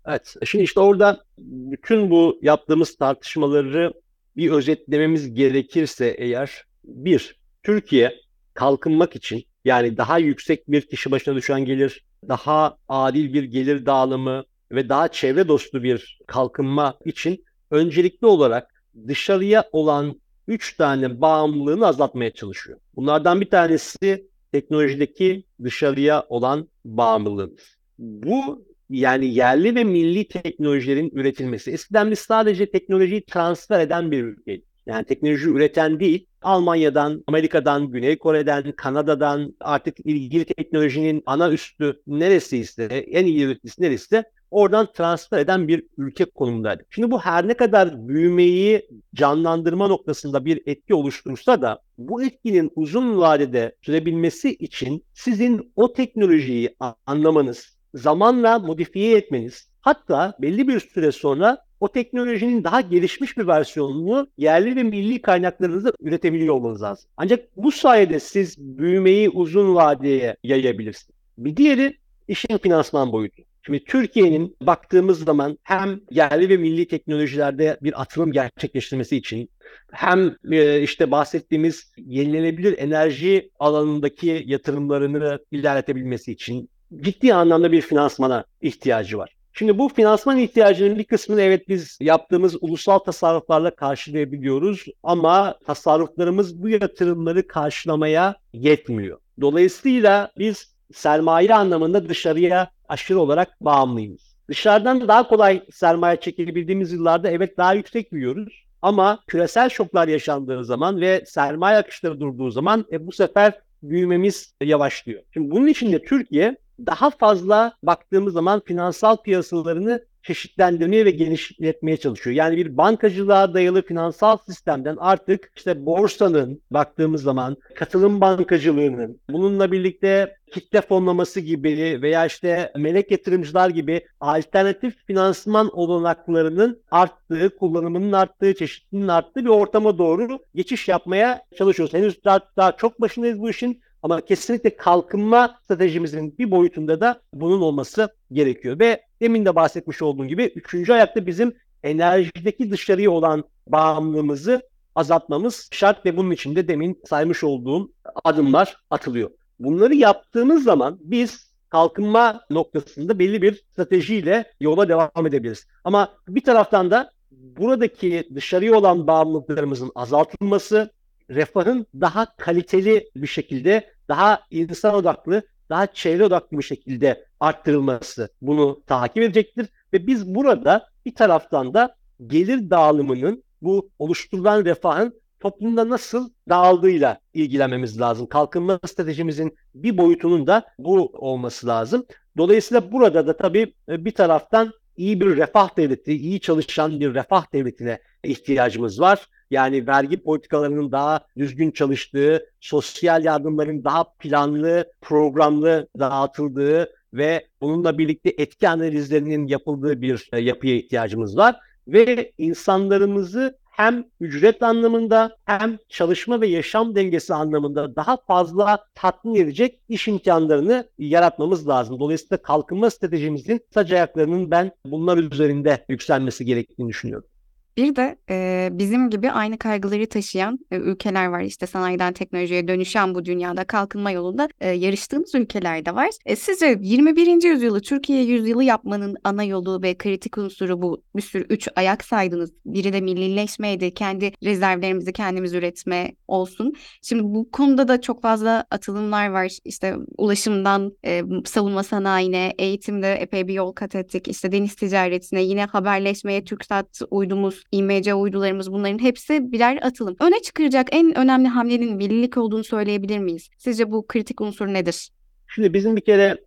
Evet, 0.05 0.33
şimdi 0.45 0.63
işte 0.63 0.79
orada 0.79 1.23
bütün 1.37 2.09
bu 2.09 2.39
yaptığımız 2.41 2.95
tartışmaları 2.95 3.93
bir 4.37 4.51
özetlememiz 4.51 5.33
gerekirse 5.33 6.15
eğer 6.17 6.65
bir, 6.83 7.39
Türkiye 7.63 8.15
kalkınmak 8.53 9.15
için 9.15 9.43
yani 9.65 9.97
daha 9.97 10.17
yüksek 10.17 10.71
bir 10.71 10.81
kişi 10.81 11.11
başına 11.11 11.35
düşen 11.35 11.65
gelir, 11.65 12.03
daha 12.27 12.77
adil 12.87 13.33
bir 13.33 13.43
gelir 13.43 13.85
dağılımı, 13.85 14.43
ve 14.71 14.89
daha 14.89 15.07
çevre 15.07 15.47
dostu 15.47 15.83
bir 15.83 16.19
kalkınma 16.27 16.97
için 17.05 17.45
öncelikli 17.71 18.25
olarak 18.25 18.83
dışarıya 19.07 19.69
olan 19.71 20.21
3 20.47 20.77
tane 20.77 21.21
bağımlılığını 21.21 21.87
azaltmaya 21.87 22.33
çalışıyor. 22.33 22.79
Bunlardan 22.95 23.41
bir 23.41 23.49
tanesi 23.49 24.27
teknolojideki 24.51 25.43
dışarıya 25.63 26.25
olan 26.29 26.69
bağımlılığımız. 26.85 27.77
Bu 27.99 28.65
yani 28.89 29.25
yerli 29.33 29.75
ve 29.75 29.83
milli 29.83 30.27
teknolojilerin 30.27 31.09
üretilmesi. 31.13 31.71
Eskiden 31.71 32.11
biz 32.11 32.19
sadece 32.19 32.71
teknolojiyi 32.71 33.25
transfer 33.25 33.79
eden 33.79 34.11
bir 34.11 34.23
ülkeydik. 34.23 34.65
Yani 34.85 35.05
teknoloji 35.05 35.49
üreten 35.49 35.99
değil, 35.99 36.25
Almanya'dan, 36.41 37.23
Amerika'dan, 37.27 37.91
Güney 37.91 38.17
Kore'den, 38.17 38.71
Kanada'dan 38.71 39.55
artık 39.59 39.99
ilgili 39.99 40.45
teknolojinin 40.45 41.23
ana 41.25 41.51
üstü 41.51 42.01
neresiyse, 42.07 42.83
en 42.85 43.25
iyi 43.25 43.43
üreticisi 43.43 43.81
neresi 43.81 44.23
oradan 44.51 44.87
transfer 44.93 45.39
eden 45.39 45.67
bir 45.67 45.83
ülke 45.97 46.25
konumundaydı. 46.25 46.83
Şimdi 46.89 47.11
bu 47.11 47.19
her 47.19 47.47
ne 47.47 47.53
kadar 47.53 48.07
büyümeyi 48.07 48.89
canlandırma 49.15 49.87
noktasında 49.87 50.45
bir 50.45 50.61
etki 50.65 50.93
oluştursa 50.93 51.61
da 51.61 51.79
bu 51.97 52.23
etkinin 52.23 52.71
uzun 52.75 53.17
vadede 53.17 53.75
sürebilmesi 53.81 54.55
için 54.55 55.05
sizin 55.13 55.73
o 55.75 55.93
teknolojiyi 55.93 56.75
anlamanız, 57.05 57.77
zamanla 57.93 58.59
modifiye 58.59 59.17
etmeniz, 59.17 59.69
hatta 59.81 60.33
belli 60.41 60.67
bir 60.67 60.79
süre 60.79 61.11
sonra 61.11 61.57
o 61.81 61.87
teknolojinin 61.87 62.63
daha 62.63 62.81
gelişmiş 62.81 63.37
bir 63.37 63.47
versiyonunu 63.47 64.27
yerli 64.37 64.75
ve 64.75 64.83
milli 64.83 65.21
kaynaklarınızda 65.21 65.93
üretebiliyor 65.99 66.55
olmanız 66.55 66.81
lazım. 66.81 67.09
Ancak 67.17 67.57
bu 67.57 67.71
sayede 67.71 68.19
siz 68.19 68.57
büyümeyi 68.57 69.29
uzun 69.29 69.75
vadeye 69.75 70.35
yayabilirsiniz. 70.43 71.17
Bir 71.37 71.57
diğeri 71.57 71.97
işin 72.27 72.57
finansman 72.57 73.11
boyutu. 73.11 73.43
Şimdi 73.65 73.83
Türkiye'nin 73.83 74.57
baktığımız 74.61 75.23
zaman 75.23 75.57
hem 75.63 75.99
yerli 76.11 76.49
ve 76.49 76.57
milli 76.57 76.87
teknolojilerde 76.87 77.77
bir 77.81 78.01
atılım 78.01 78.31
gerçekleştirmesi 78.31 79.17
için 79.17 79.49
hem 79.91 80.35
e, 80.51 80.81
işte 80.81 81.11
bahsettiğimiz 81.11 81.93
yenilenebilir 81.97 82.77
enerji 82.77 83.49
alanındaki 83.59 84.43
yatırımlarını 84.45 85.39
ilerletebilmesi 85.51 86.31
için 86.31 86.69
ciddi 87.01 87.33
anlamda 87.33 87.71
bir 87.71 87.81
finansmana 87.81 88.45
ihtiyacı 88.61 89.17
var. 89.17 89.40
Şimdi 89.53 89.77
bu 89.77 89.89
finansman 89.89 90.37
ihtiyacının 90.37 90.97
bir 90.97 91.03
kısmını 91.03 91.41
evet 91.41 91.69
biz 91.69 91.97
yaptığımız 92.01 92.55
ulusal 92.61 92.99
tasarruflarla 92.99 93.75
karşılayabiliyoruz 93.75 94.85
ama 95.03 95.55
tasarruflarımız 95.65 96.63
bu 96.63 96.69
yatırımları 96.69 97.47
karşılamaya 97.47 98.35
yetmiyor. 98.53 99.17
Dolayısıyla 99.41 100.31
biz 100.37 100.75
sermaye 100.93 101.55
anlamında 101.55 102.09
dışarıya 102.09 102.71
aşırı 102.89 103.19
olarak 103.19 103.61
bağımlıyız. 103.61 104.35
Dışarıdan 104.49 105.07
daha 105.07 105.27
kolay 105.27 105.63
sermaye 105.71 106.19
çekebildiğimiz 106.19 106.91
yıllarda 106.91 107.29
evet 107.29 107.57
daha 107.57 107.73
yüksek 107.73 108.13
büyüyoruz. 108.13 108.63
Ama 108.81 109.19
küresel 109.27 109.69
şoklar 109.69 110.07
yaşandığı 110.07 110.65
zaman 110.65 111.01
ve 111.01 111.23
sermaye 111.25 111.77
akışları 111.77 112.19
durduğu 112.19 112.51
zaman 112.51 112.85
e, 112.91 113.07
bu 113.07 113.11
sefer 113.11 113.53
büyümemiz 113.83 114.53
yavaşlıyor. 114.61 115.23
Şimdi 115.33 115.51
bunun 115.51 115.67
için 115.67 115.91
de 115.91 116.01
Türkiye 116.01 116.57
daha 116.79 117.09
fazla 117.09 117.73
baktığımız 117.83 118.33
zaman 118.33 118.61
finansal 118.65 119.17
piyasalarını 119.17 120.05
çeşitlendirmeye 120.23 121.05
ve 121.05 121.11
genişletmeye 121.11 121.97
çalışıyor. 121.97 122.35
Yani 122.35 122.57
bir 122.57 122.77
bankacılığa 122.77 123.53
dayalı 123.53 123.81
finansal 123.81 124.37
sistemden 124.37 124.95
artık 124.99 125.51
işte 125.55 125.85
borsanın 125.85 126.61
baktığımız 126.71 127.23
zaman 127.23 127.57
katılım 127.75 128.21
bankacılığının 128.21 129.19
bununla 129.29 129.71
birlikte 129.71 130.35
kitle 130.51 130.81
fonlaması 130.81 131.39
gibi 131.39 131.99
veya 132.01 132.25
işte 132.25 132.71
melek 132.75 133.11
yatırımcılar 133.11 133.69
gibi 133.69 134.05
alternatif 134.19 134.95
finansman 135.07 135.69
olanaklarının 135.73 136.81
arttığı, 136.91 137.57
kullanımının 137.57 138.11
arttığı, 138.11 138.55
çeşitliliğinin 138.55 139.07
arttığı 139.07 139.45
bir 139.45 139.49
ortama 139.49 139.97
doğru 139.97 140.39
geçiş 140.55 140.87
yapmaya 140.87 141.41
çalışıyoruz. 141.57 141.93
Henüz 141.93 142.23
daha, 142.23 142.39
daha 142.57 142.71
çok 142.71 143.01
başındayız 143.01 143.39
bu 143.39 143.49
işin 143.49 143.81
ama 144.03 144.21
kesinlikle 144.21 144.75
kalkınma 144.75 145.59
stratejimizin 145.63 146.37
bir 146.37 146.51
boyutunda 146.51 147.01
da 147.01 147.21
bunun 147.33 147.61
olması 147.61 148.09
gerekiyor. 148.31 148.79
Ve 148.79 149.01
demin 149.21 149.45
de 149.45 149.55
bahsetmiş 149.55 150.01
olduğum 150.01 150.25
gibi 150.25 150.43
üçüncü 150.55 150.93
ayakta 150.93 151.25
bizim 151.25 151.53
enerjideki 151.83 152.71
dışarıya 152.71 153.11
olan 153.11 153.43
bağımlılığımızı 153.67 154.61
azaltmamız 154.95 155.69
şart 155.71 156.05
ve 156.05 156.17
bunun 156.17 156.31
için 156.31 156.55
de 156.55 156.67
demin 156.67 157.01
saymış 157.05 157.43
olduğum 157.43 157.91
adımlar 158.23 158.75
atılıyor. 158.89 159.29
Bunları 159.59 159.95
yaptığımız 159.95 160.63
zaman 160.63 160.97
biz 161.01 161.51
kalkınma 161.69 162.41
noktasında 162.49 163.19
belli 163.19 163.41
bir 163.41 163.63
stratejiyle 163.73 164.53
yola 164.59 164.89
devam 164.89 165.27
edebiliriz. 165.27 165.65
Ama 165.83 166.13
bir 166.27 166.43
taraftan 166.43 166.91
da 166.91 167.09
buradaki 167.31 168.29
dışarıya 168.35 168.75
olan 168.75 169.07
bağımlılıklarımızın 169.07 169.91
azaltılması, 169.95 170.91
refahın 171.35 171.85
daha 171.93 172.35
kaliteli 172.35 173.09
bir 173.15 173.27
şekilde, 173.27 173.93
daha 174.09 174.41
insan 174.51 174.95
odaklı, 174.95 175.43
daha 175.69 175.87
çevre 175.87 176.25
odaklı 176.25 176.57
bir 176.57 176.63
şekilde 176.63 177.25
arttırılması 177.39 178.29
bunu 178.41 178.83
takip 178.87 179.23
edecektir. 179.23 179.67
Ve 179.93 180.07
biz 180.07 180.35
burada 180.35 180.87
bir 181.05 181.15
taraftan 181.15 181.73
da 181.73 181.95
gelir 182.27 182.69
dağılımının 182.69 183.43
bu 183.61 183.89
oluşturulan 183.99 184.65
refahın 184.65 185.21
toplumda 185.39 185.89
nasıl 185.89 186.29
dağıldığıyla 186.49 187.19
ilgilenmemiz 187.33 188.01
lazım. 188.01 188.27
Kalkınma 188.27 188.79
stratejimizin 188.85 189.55
bir 189.75 189.97
boyutunun 189.97 190.47
da 190.47 190.65
bu 190.79 191.11
olması 191.13 191.67
lazım. 191.67 192.05
Dolayısıyla 192.37 192.91
burada 192.91 193.27
da 193.27 193.37
tabii 193.37 193.73
e, 193.89 194.05
bir 194.05 194.11
taraftan 194.11 194.71
iyi 195.01 195.21
bir 195.21 195.37
refah 195.37 195.77
devleti, 195.77 196.13
iyi 196.13 196.39
çalışan 196.39 196.99
bir 196.99 197.13
refah 197.13 197.53
devletine 197.53 197.99
ihtiyacımız 198.23 198.99
var. 198.99 199.27
Yani 199.51 199.87
vergi 199.87 200.23
politikalarının 200.23 200.91
daha 200.91 201.25
düzgün 201.37 201.71
çalıştığı, 201.71 202.45
sosyal 202.59 203.23
yardımların 203.23 203.83
daha 203.83 204.03
planlı, 204.03 204.91
programlı 205.01 205.87
dağıtıldığı 205.99 206.89
ve 207.13 207.47
bununla 207.61 207.97
birlikte 207.97 208.33
etki 208.37 208.69
analizlerinin 208.69 209.47
yapıldığı 209.47 210.01
bir 210.01 210.29
e, 210.33 210.39
yapıya 210.39 210.75
ihtiyacımız 210.75 211.37
var. 211.37 211.55
Ve 211.87 212.31
insanlarımızı 212.37 213.57
hem 213.71 214.05
ücret 214.19 214.63
anlamında 214.63 215.37
hem 215.45 215.77
çalışma 215.89 216.41
ve 216.41 216.47
yaşam 216.47 216.95
dengesi 216.95 217.33
anlamında 217.33 217.95
daha 217.95 218.17
fazla 218.17 218.85
tatmin 218.95 219.35
edecek 219.35 219.79
iş 219.89 220.07
imkanlarını 220.07 220.89
yaratmamız 220.97 221.67
lazım. 221.67 221.99
Dolayısıyla 221.99 222.41
kalkınma 222.41 222.89
stratejimizin 222.89 223.61
sac 223.73 223.91
ayaklarının 223.91 224.51
ben 224.51 224.71
bunlar 224.85 225.17
üzerinde 225.17 225.85
yükselmesi 225.89 226.45
gerektiğini 226.45 226.89
düşünüyorum. 226.89 227.30
Bir 227.77 227.95
de 227.95 228.17
e, 228.29 228.69
bizim 228.71 229.09
gibi 229.09 229.31
aynı 229.31 229.57
kaygıları 229.57 230.09
taşıyan 230.09 230.59
e, 230.71 230.77
ülkeler 230.77 231.25
var. 231.25 231.41
İşte 231.41 231.67
sanayiden 231.67 232.13
teknolojiye 232.13 232.67
dönüşen 232.67 233.15
bu 233.15 233.25
dünyada 233.25 233.63
kalkınma 233.63 234.11
yolunda 234.11 234.49
e, 234.61 234.69
yarıştığımız 234.69 235.35
ülkeler 235.35 235.85
de 235.85 235.95
var. 235.95 236.09
E, 236.25 236.35
sizce 236.35 236.77
21. 236.81 237.43
yüzyılı 237.43 237.81
Türkiye 237.81 238.23
yüzyılı 238.23 238.63
yapmanın 238.63 239.17
ana 239.23 239.43
yolu 239.43 239.81
ve 239.81 239.97
kritik 239.97 240.37
unsuru 240.37 240.81
bu 240.81 241.03
bir 241.15 241.21
sürü 241.21 241.43
üç 241.49 241.67
ayak 241.75 242.03
saydınız. 242.03 242.51
Biri 242.65 242.93
de 242.93 243.01
millileşmeydi. 243.01 243.93
Kendi 243.93 244.31
rezervlerimizi 244.43 245.13
kendimiz 245.13 245.53
üretme 245.53 246.11
olsun. 246.27 246.73
Şimdi 247.01 247.23
bu 247.23 247.51
konuda 247.51 247.87
da 247.87 248.01
çok 248.01 248.21
fazla 248.21 248.65
atılımlar 248.71 249.29
var. 249.29 249.57
İşte 249.65 249.95
ulaşımdan 250.17 250.93
e, 251.05 251.23
savunma 251.45 251.83
sanayine, 251.83 252.53
eğitimde 252.57 253.13
epey 253.13 253.47
bir 253.47 253.53
yol 253.53 253.71
kat 253.73 253.95
ettik. 253.95 254.27
İşte 254.27 254.51
deniz 254.51 254.75
ticaretine, 254.75 255.41
yine 255.43 255.65
haberleşmeye 255.65 256.43
TürkSat 256.43 257.01
uydumuz 257.11 257.60
IMC 257.71 258.13
uydularımız 258.13 258.71
bunların 258.71 258.99
hepsi 258.99 259.51
birer 259.51 259.79
atılım. 259.81 260.15
Öne 260.19 260.41
çıkaracak 260.41 260.87
en 260.91 261.17
önemli 261.17 261.47
hamlenin 261.47 261.95
millilik 261.95 262.37
olduğunu 262.37 262.63
söyleyebilir 262.63 263.19
miyiz? 263.19 263.49
Sizce 263.57 263.91
bu 263.91 264.07
kritik 264.07 264.41
unsur 264.41 264.67
nedir? 264.67 265.09
Şimdi 265.47 265.73
bizim 265.73 265.95
bir 265.95 266.01
kere 266.01 266.37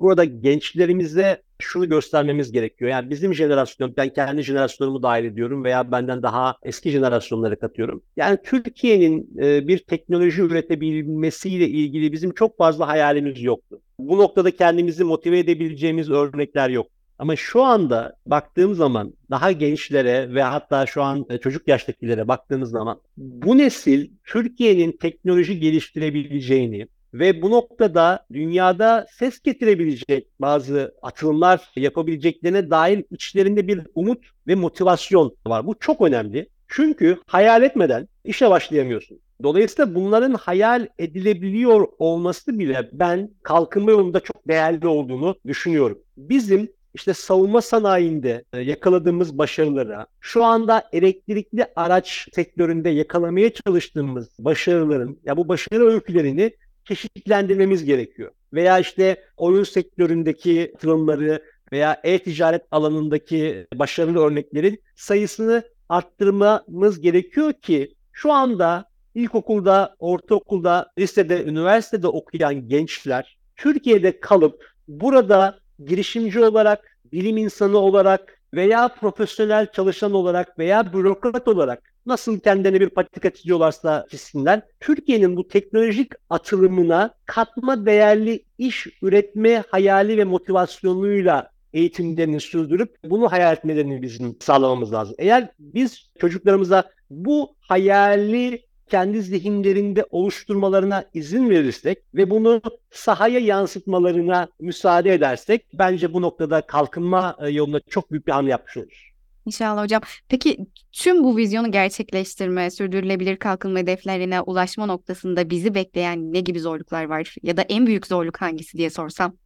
burada 0.00 0.24
gençlerimize 0.24 1.42
şunu 1.58 1.88
göstermemiz 1.88 2.52
gerekiyor. 2.52 2.90
Yani 2.90 3.10
bizim 3.10 3.34
jenerasyon, 3.34 3.94
ben 3.96 4.08
kendi 4.08 4.42
jenerasyonumu 4.42 5.02
dahil 5.02 5.24
ediyorum 5.24 5.64
veya 5.64 5.92
benden 5.92 6.22
daha 6.22 6.56
eski 6.62 6.90
jenerasyonları 6.90 7.58
katıyorum. 7.58 8.02
Yani 8.16 8.38
Türkiye'nin 8.44 9.38
e, 9.42 9.68
bir 9.68 9.78
teknoloji 9.78 10.42
üretebilmesiyle 10.42 11.68
ilgili 11.68 12.12
bizim 12.12 12.34
çok 12.34 12.58
fazla 12.58 12.88
hayalimiz 12.88 13.42
yoktu. 13.42 13.80
Bu 13.98 14.18
noktada 14.18 14.50
kendimizi 14.50 15.04
motive 15.04 15.38
edebileceğimiz 15.38 16.10
örnekler 16.10 16.70
yok. 16.70 16.86
Ama 17.22 17.36
şu 17.36 17.62
anda 17.62 18.16
baktığım 18.26 18.74
zaman 18.74 19.14
daha 19.30 19.52
gençlere 19.52 20.34
ve 20.34 20.42
hatta 20.42 20.86
şu 20.86 21.02
an 21.02 21.26
e, 21.30 21.38
çocuk 21.38 21.68
yaştakilere 21.68 22.28
baktığımız 22.28 22.70
zaman 22.70 23.00
bu 23.16 23.58
nesil 23.58 24.10
Türkiye'nin 24.24 24.92
teknoloji 24.92 25.60
geliştirebileceğini 25.60 26.86
ve 27.14 27.42
bu 27.42 27.50
noktada 27.50 28.26
dünyada 28.32 29.06
ses 29.10 29.40
getirebilecek 29.40 30.26
bazı 30.40 30.94
atılımlar 31.02 31.70
yapabileceklerine 31.76 32.70
dair 32.70 33.04
içlerinde 33.10 33.68
bir 33.68 33.80
umut 33.94 34.24
ve 34.46 34.54
motivasyon 34.54 35.36
var. 35.46 35.66
Bu 35.66 35.74
çok 35.80 36.00
önemli. 36.00 36.48
Çünkü 36.68 37.18
hayal 37.26 37.62
etmeden 37.62 38.08
işe 38.24 38.50
başlayamıyorsun. 38.50 39.18
Dolayısıyla 39.42 39.94
bunların 39.94 40.34
hayal 40.34 40.88
edilebiliyor 40.98 41.88
olması 41.98 42.58
bile 42.58 42.88
ben 42.92 43.30
kalkınma 43.42 43.90
yolunda 43.90 44.20
çok 44.20 44.48
değerli 44.48 44.86
olduğunu 44.86 45.36
düşünüyorum. 45.46 45.98
Bizim 46.16 46.68
işte 46.94 47.14
savunma 47.14 47.60
sanayinde 47.62 48.44
e, 48.52 48.60
yakaladığımız 48.60 49.38
başarılara, 49.38 50.06
şu 50.20 50.44
anda 50.44 50.88
elektrikli 50.92 51.66
araç 51.76 52.28
sektöründe 52.32 52.90
yakalamaya 52.90 53.52
çalıştığımız 53.52 54.28
başarıların, 54.38 55.18
ya 55.24 55.36
bu 55.36 55.48
başarı 55.48 55.86
öykülerini 55.86 56.52
çeşitlendirmemiz 56.84 57.84
gerekiyor. 57.84 58.30
Veya 58.52 58.78
işte 58.78 59.24
oyun 59.36 59.64
sektöründeki 59.64 60.72
atılımları 60.74 61.42
veya 61.72 62.00
e-ticaret 62.04 62.62
alanındaki 62.70 63.66
başarılı 63.74 64.18
örneklerin 64.18 64.82
sayısını 64.96 65.62
arttırmamız 65.88 67.00
gerekiyor 67.00 67.52
ki 67.52 67.94
şu 68.12 68.32
anda 68.32 68.84
ilkokulda, 69.14 69.96
ortaokulda, 69.98 70.92
lisede, 70.98 71.44
üniversitede 71.44 72.06
okuyan 72.06 72.68
gençler 72.68 73.38
Türkiye'de 73.56 74.20
kalıp 74.20 74.72
burada 74.88 75.58
girişimci 75.86 76.44
olarak, 76.44 76.98
bilim 77.12 77.36
insanı 77.36 77.78
olarak 77.78 78.40
veya 78.54 78.88
profesyonel 78.88 79.72
çalışan 79.72 80.12
olarak 80.12 80.58
veya 80.58 80.92
bürokrat 80.92 81.48
olarak 81.48 81.92
nasıl 82.06 82.40
kendilerine 82.40 82.80
bir 82.80 82.88
patika 82.88 83.30
çiziyorlarsa 83.30 84.06
çizsinler. 84.10 84.62
Türkiye'nin 84.80 85.36
bu 85.36 85.48
teknolojik 85.48 86.12
atılımına 86.30 87.14
katma 87.26 87.86
değerli 87.86 88.44
iş 88.58 88.86
üretme 89.02 89.64
hayali 89.70 90.18
ve 90.18 90.24
motivasyonuyla 90.24 91.50
eğitimlerini 91.72 92.40
sürdürüp 92.40 92.96
bunu 93.04 93.32
hayal 93.32 93.52
etmelerini 93.52 94.02
bizim 94.02 94.36
sağlamamız 94.40 94.92
lazım. 94.92 95.14
Eğer 95.18 95.48
biz 95.58 96.10
çocuklarımıza 96.20 96.84
bu 97.10 97.54
hayali 97.60 98.62
kendi 98.92 99.22
zihinlerinde 99.22 100.06
oluşturmalarına 100.10 101.04
izin 101.14 101.50
verirsek 101.50 101.98
ve 102.14 102.30
bunu 102.30 102.62
sahaya 102.90 103.38
yansıtmalarına 103.38 104.48
müsaade 104.60 105.14
edersek 105.14 105.66
bence 105.74 106.12
bu 106.12 106.22
noktada 106.22 106.60
kalkınma 106.60 107.36
e, 107.40 107.48
yolunda 107.48 107.80
çok 107.80 108.10
büyük 108.10 108.26
bir 108.26 108.32
hamle 108.32 108.50
yapmış 108.50 108.76
oluruz. 108.76 109.12
İnşallah 109.46 109.82
hocam. 109.82 110.02
Peki 110.28 110.58
tüm 110.92 111.24
bu 111.24 111.36
vizyonu 111.36 111.72
gerçekleştirme, 111.72 112.70
sürdürülebilir 112.70 113.36
kalkınma 113.36 113.78
hedeflerine 113.78 114.40
ulaşma 114.40 114.86
noktasında 114.86 115.50
bizi 115.50 115.74
bekleyen 115.74 116.32
ne 116.32 116.40
gibi 116.40 116.60
zorluklar 116.60 117.04
var? 117.04 117.34
Ya 117.42 117.56
da 117.56 117.62
en 117.62 117.86
büyük 117.86 118.06
zorluk 118.06 118.40
hangisi 118.40 118.78
diye 118.78 118.90
sorsam? 118.90 119.36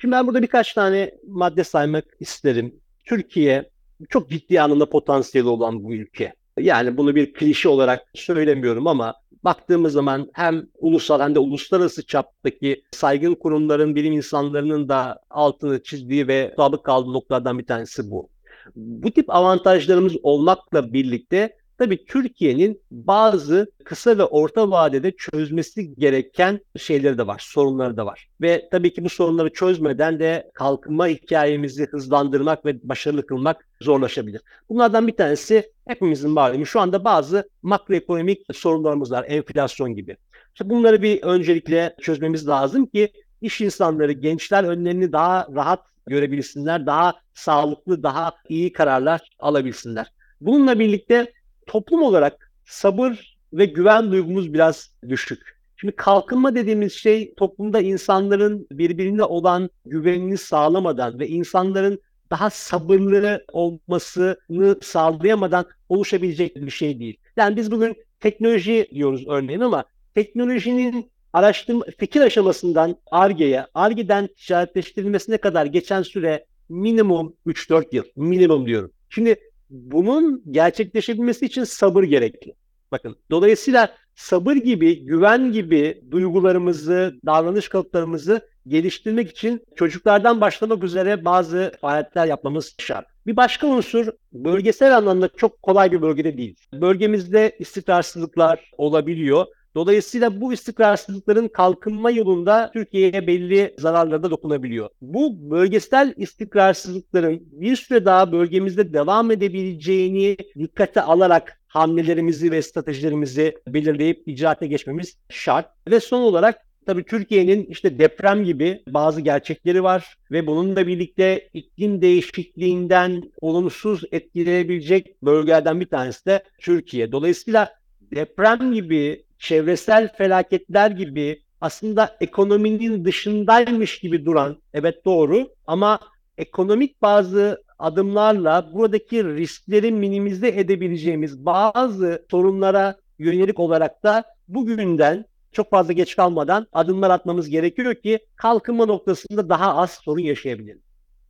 Şimdi 0.00 0.12
ben 0.12 0.26
burada 0.26 0.42
birkaç 0.42 0.74
tane 0.74 1.10
madde 1.28 1.64
saymak 1.64 2.04
isterim. 2.20 2.74
Türkiye 3.04 3.70
çok 4.08 4.30
ciddi 4.30 4.60
anlamda 4.60 4.90
potansiyeli 4.90 5.48
olan 5.48 5.84
bu 5.84 5.94
ülke. 5.94 6.32
Yani 6.60 6.96
bunu 6.96 7.14
bir 7.14 7.32
klişe 7.32 7.68
olarak 7.68 8.02
söylemiyorum 8.14 8.86
ama 8.86 9.14
baktığımız 9.44 9.92
zaman 9.92 10.30
hem 10.32 10.66
ulusal 10.78 11.20
hem 11.20 11.34
de 11.34 11.38
uluslararası 11.38 12.06
çaptaki 12.06 12.84
saygın 12.90 13.34
kurumların, 13.34 13.94
bilim 13.94 14.12
insanlarının 14.12 14.88
da 14.88 15.20
altını 15.30 15.82
çizdiği 15.82 16.28
ve 16.28 16.54
sabık 16.56 16.84
kaldığı 16.84 17.12
noktalardan 17.12 17.58
bir 17.58 17.66
tanesi 17.66 18.10
bu. 18.10 18.28
Bu 18.76 19.10
tip 19.10 19.30
avantajlarımız 19.30 20.12
olmakla 20.22 20.92
birlikte 20.92 21.56
tabii 21.78 22.04
Türkiye'nin 22.04 22.82
bazı 22.90 23.66
kısa 23.84 24.18
ve 24.18 24.24
orta 24.24 24.70
vadede 24.70 25.12
çözmesi 25.16 25.94
gereken 25.94 26.60
şeyleri 26.76 27.18
de 27.18 27.26
var, 27.26 27.42
sorunları 27.44 27.96
da 27.96 28.06
var. 28.06 28.28
Ve 28.40 28.68
tabii 28.70 28.94
ki 28.94 29.04
bu 29.04 29.08
sorunları 29.08 29.52
çözmeden 29.52 30.18
de 30.18 30.50
kalkınma 30.54 31.06
hikayemizi 31.06 31.86
hızlandırmak 31.86 32.64
ve 32.64 32.88
başarılı 32.88 33.26
kılmak 33.26 33.66
zorlaşabilir. 33.80 34.40
Bunlardan 34.68 35.06
bir 35.06 35.16
tanesi 35.16 35.72
hepimizin 35.86 36.30
malumu 36.30 36.66
şu 36.66 36.80
anda 36.80 37.04
bazı 37.04 37.48
makroekonomik 37.62 38.46
sorunlarımız 38.52 39.10
var, 39.10 39.24
enflasyon 39.28 39.94
gibi. 39.94 40.16
İşte 40.54 40.70
bunları 40.70 41.02
bir 41.02 41.22
öncelikle 41.22 41.94
çözmemiz 42.00 42.48
lazım 42.48 42.86
ki 42.86 43.12
iş 43.40 43.60
insanları, 43.60 44.12
gençler 44.12 44.64
önlerini 44.64 45.12
daha 45.12 45.46
rahat 45.54 45.80
görebilsinler, 46.06 46.86
daha 46.86 47.14
sağlıklı, 47.34 48.02
daha 48.02 48.32
iyi 48.48 48.72
kararlar 48.72 49.20
alabilsinler. 49.38 50.12
Bununla 50.40 50.78
birlikte 50.78 51.32
toplum 51.66 52.02
olarak 52.02 52.52
sabır 52.64 53.36
ve 53.52 53.64
güven 53.64 54.12
duygumuz 54.12 54.54
biraz 54.54 54.90
düşük. 55.08 55.54
Şimdi 55.76 55.96
kalkınma 55.96 56.54
dediğimiz 56.54 56.92
şey 56.92 57.34
toplumda 57.34 57.80
insanların 57.80 58.66
birbirine 58.72 59.24
olan 59.24 59.70
güvenini 59.86 60.38
sağlamadan 60.38 61.18
ve 61.18 61.28
insanların 61.28 62.00
daha 62.30 62.50
sabırlı 62.50 63.44
olmasını 63.52 64.78
sağlayamadan 64.82 65.66
oluşabilecek 65.88 66.56
bir 66.56 66.70
şey 66.70 67.00
değil. 67.00 67.16
Yani 67.36 67.56
biz 67.56 67.70
bugün 67.70 67.96
teknoloji 68.20 68.88
diyoruz 68.94 69.24
örneğin 69.28 69.60
ama 69.60 69.84
teknolojinin 70.14 71.10
araştırma 71.32 71.84
fikir 71.98 72.20
aşamasından 72.20 72.96
ARGE'ye, 73.10 73.66
ARGE'den 73.74 74.26
ticaretleştirilmesine 74.26 75.38
kadar 75.38 75.66
geçen 75.66 76.02
süre 76.02 76.46
minimum 76.68 77.36
3-4 77.46 77.84
yıl. 77.92 78.04
Minimum 78.16 78.66
diyorum. 78.66 78.90
Şimdi 79.10 79.36
bunun 79.70 80.42
gerçekleşebilmesi 80.50 81.46
için 81.46 81.64
sabır 81.64 82.02
gerekli. 82.02 82.54
Bakın 82.92 83.16
dolayısıyla 83.30 83.94
sabır 84.14 84.56
gibi, 84.56 85.04
güven 85.04 85.52
gibi 85.52 86.02
duygularımızı, 86.10 87.14
davranış 87.26 87.68
kalıplarımızı 87.68 88.40
geliştirmek 88.66 89.30
için 89.30 89.62
çocuklardan 89.76 90.40
başlamak 90.40 90.84
üzere 90.84 91.24
bazı 91.24 91.72
faaliyetler 91.80 92.26
yapmamız 92.26 92.74
şart. 92.78 93.06
Bir 93.26 93.36
başka 93.36 93.66
unsur 93.66 94.08
bölgesel 94.32 94.96
anlamda 94.96 95.28
çok 95.28 95.62
kolay 95.62 95.92
bir 95.92 96.02
bölgede 96.02 96.36
değil. 96.36 96.56
Bölgemizde 96.72 97.56
istikrarsızlıklar 97.58 98.70
olabiliyor. 98.78 99.46
Dolayısıyla 99.74 100.40
bu 100.40 100.52
istikrarsızlıkların 100.52 101.48
kalkınma 101.48 102.10
yolunda 102.10 102.70
Türkiye'ye 102.72 103.26
belli 103.26 103.74
zararlara 103.78 104.22
da 104.22 104.30
dokunabiliyor. 104.30 104.88
Bu 105.00 105.50
bölgesel 105.50 106.14
istikrarsızlıkların 106.16 107.40
bir 107.52 107.76
süre 107.76 108.04
daha 108.04 108.32
bölgemizde 108.32 108.92
devam 108.92 109.30
edebileceğini 109.30 110.36
dikkate 110.58 111.02
alarak 111.02 111.60
hamlelerimizi 111.66 112.50
ve 112.50 112.62
stratejilerimizi 112.62 113.54
belirleyip 113.68 114.22
icraate 114.26 114.66
geçmemiz 114.66 115.18
şart. 115.28 115.66
Ve 115.90 116.00
son 116.00 116.22
olarak 116.22 116.64
Tabii 116.86 117.04
Türkiye'nin 117.04 117.66
işte 117.66 117.98
deprem 117.98 118.44
gibi 118.44 118.82
bazı 118.88 119.20
gerçekleri 119.20 119.82
var 119.82 120.16
ve 120.30 120.46
bununla 120.46 120.86
birlikte 120.86 121.48
iklim 121.54 122.02
değişikliğinden 122.02 123.22
olumsuz 123.40 124.04
etkilenebilecek 124.12 125.22
bölgelerden 125.22 125.80
bir 125.80 125.88
tanesi 125.88 126.26
de 126.26 126.44
Türkiye. 126.58 127.12
Dolayısıyla 127.12 127.70
deprem 128.14 128.72
gibi 128.72 129.24
çevresel 129.38 130.12
felaketler 130.16 130.90
gibi 130.90 131.42
aslında 131.60 132.16
ekonominin 132.20 133.04
dışındaymış 133.04 133.98
gibi 133.98 134.24
duran, 134.24 134.56
evet 134.74 135.04
doğru 135.04 135.48
ama 135.66 136.00
ekonomik 136.38 137.02
bazı 137.02 137.64
adımlarla 137.78 138.70
buradaki 138.72 139.24
riskleri 139.24 139.92
minimize 139.92 140.48
edebileceğimiz 140.48 141.46
bazı 141.46 142.26
sorunlara 142.30 142.96
yönelik 143.18 143.60
olarak 143.60 144.02
da 144.02 144.24
bugünden 144.48 145.24
çok 145.52 145.70
fazla 145.70 145.92
geç 145.92 146.16
kalmadan 146.16 146.66
adımlar 146.72 147.10
atmamız 147.10 147.48
gerekiyor 147.48 147.94
ki 147.94 148.18
kalkınma 148.36 148.86
noktasında 148.86 149.48
daha 149.48 149.76
az 149.76 149.90
sorun 149.90 150.22
yaşayabiliriz. 150.22 150.83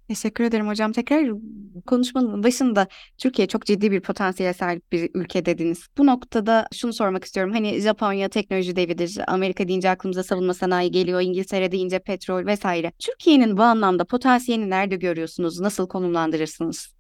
Teşekkür 0.09 0.45
ederim 0.45 0.69
hocam. 0.69 0.93
Tekrar 0.93 1.31
konuşmanın 1.87 2.43
başında 2.43 2.89
Türkiye 3.19 3.49
çok 3.49 3.67
ciddi 3.67 3.91
bir 3.91 4.01
potansiyel 4.01 4.53
sahip 4.53 4.93
bir 4.93 5.11
ülke 5.15 5.47
dediniz. 5.47 5.87
Bu 5.99 6.07
noktada 6.07 6.67
şunu 6.73 6.93
sormak 6.93 7.25
istiyorum. 7.25 7.53
Hani 7.53 7.81
Japonya 7.81 8.29
teknoloji 8.29 8.77
devidir. 8.77 9.19
Amerika 9.27 9.69
deyince 9.69 9.91
aklımıza 9.91 10.23
savunma 10.23 10.55
sanayi 10.55 10.91
geliyor. 10.91 11.21
İngiltere 11.21 11.73
deyince 11.73 11.99
petrol 11.99 12.47
vesaire. 12.47 12.93
Türkiye'nin 12.99 13.57
bu 13.57 13.63
anlamda 13.63 14.05
potansiyelini 14.05 14.71
nerede 14.71 14.97
görüyorsunuz? 14.97 15.61
Nasıl 15.61 15.89
konumlandırırsınız? 15.89 16.95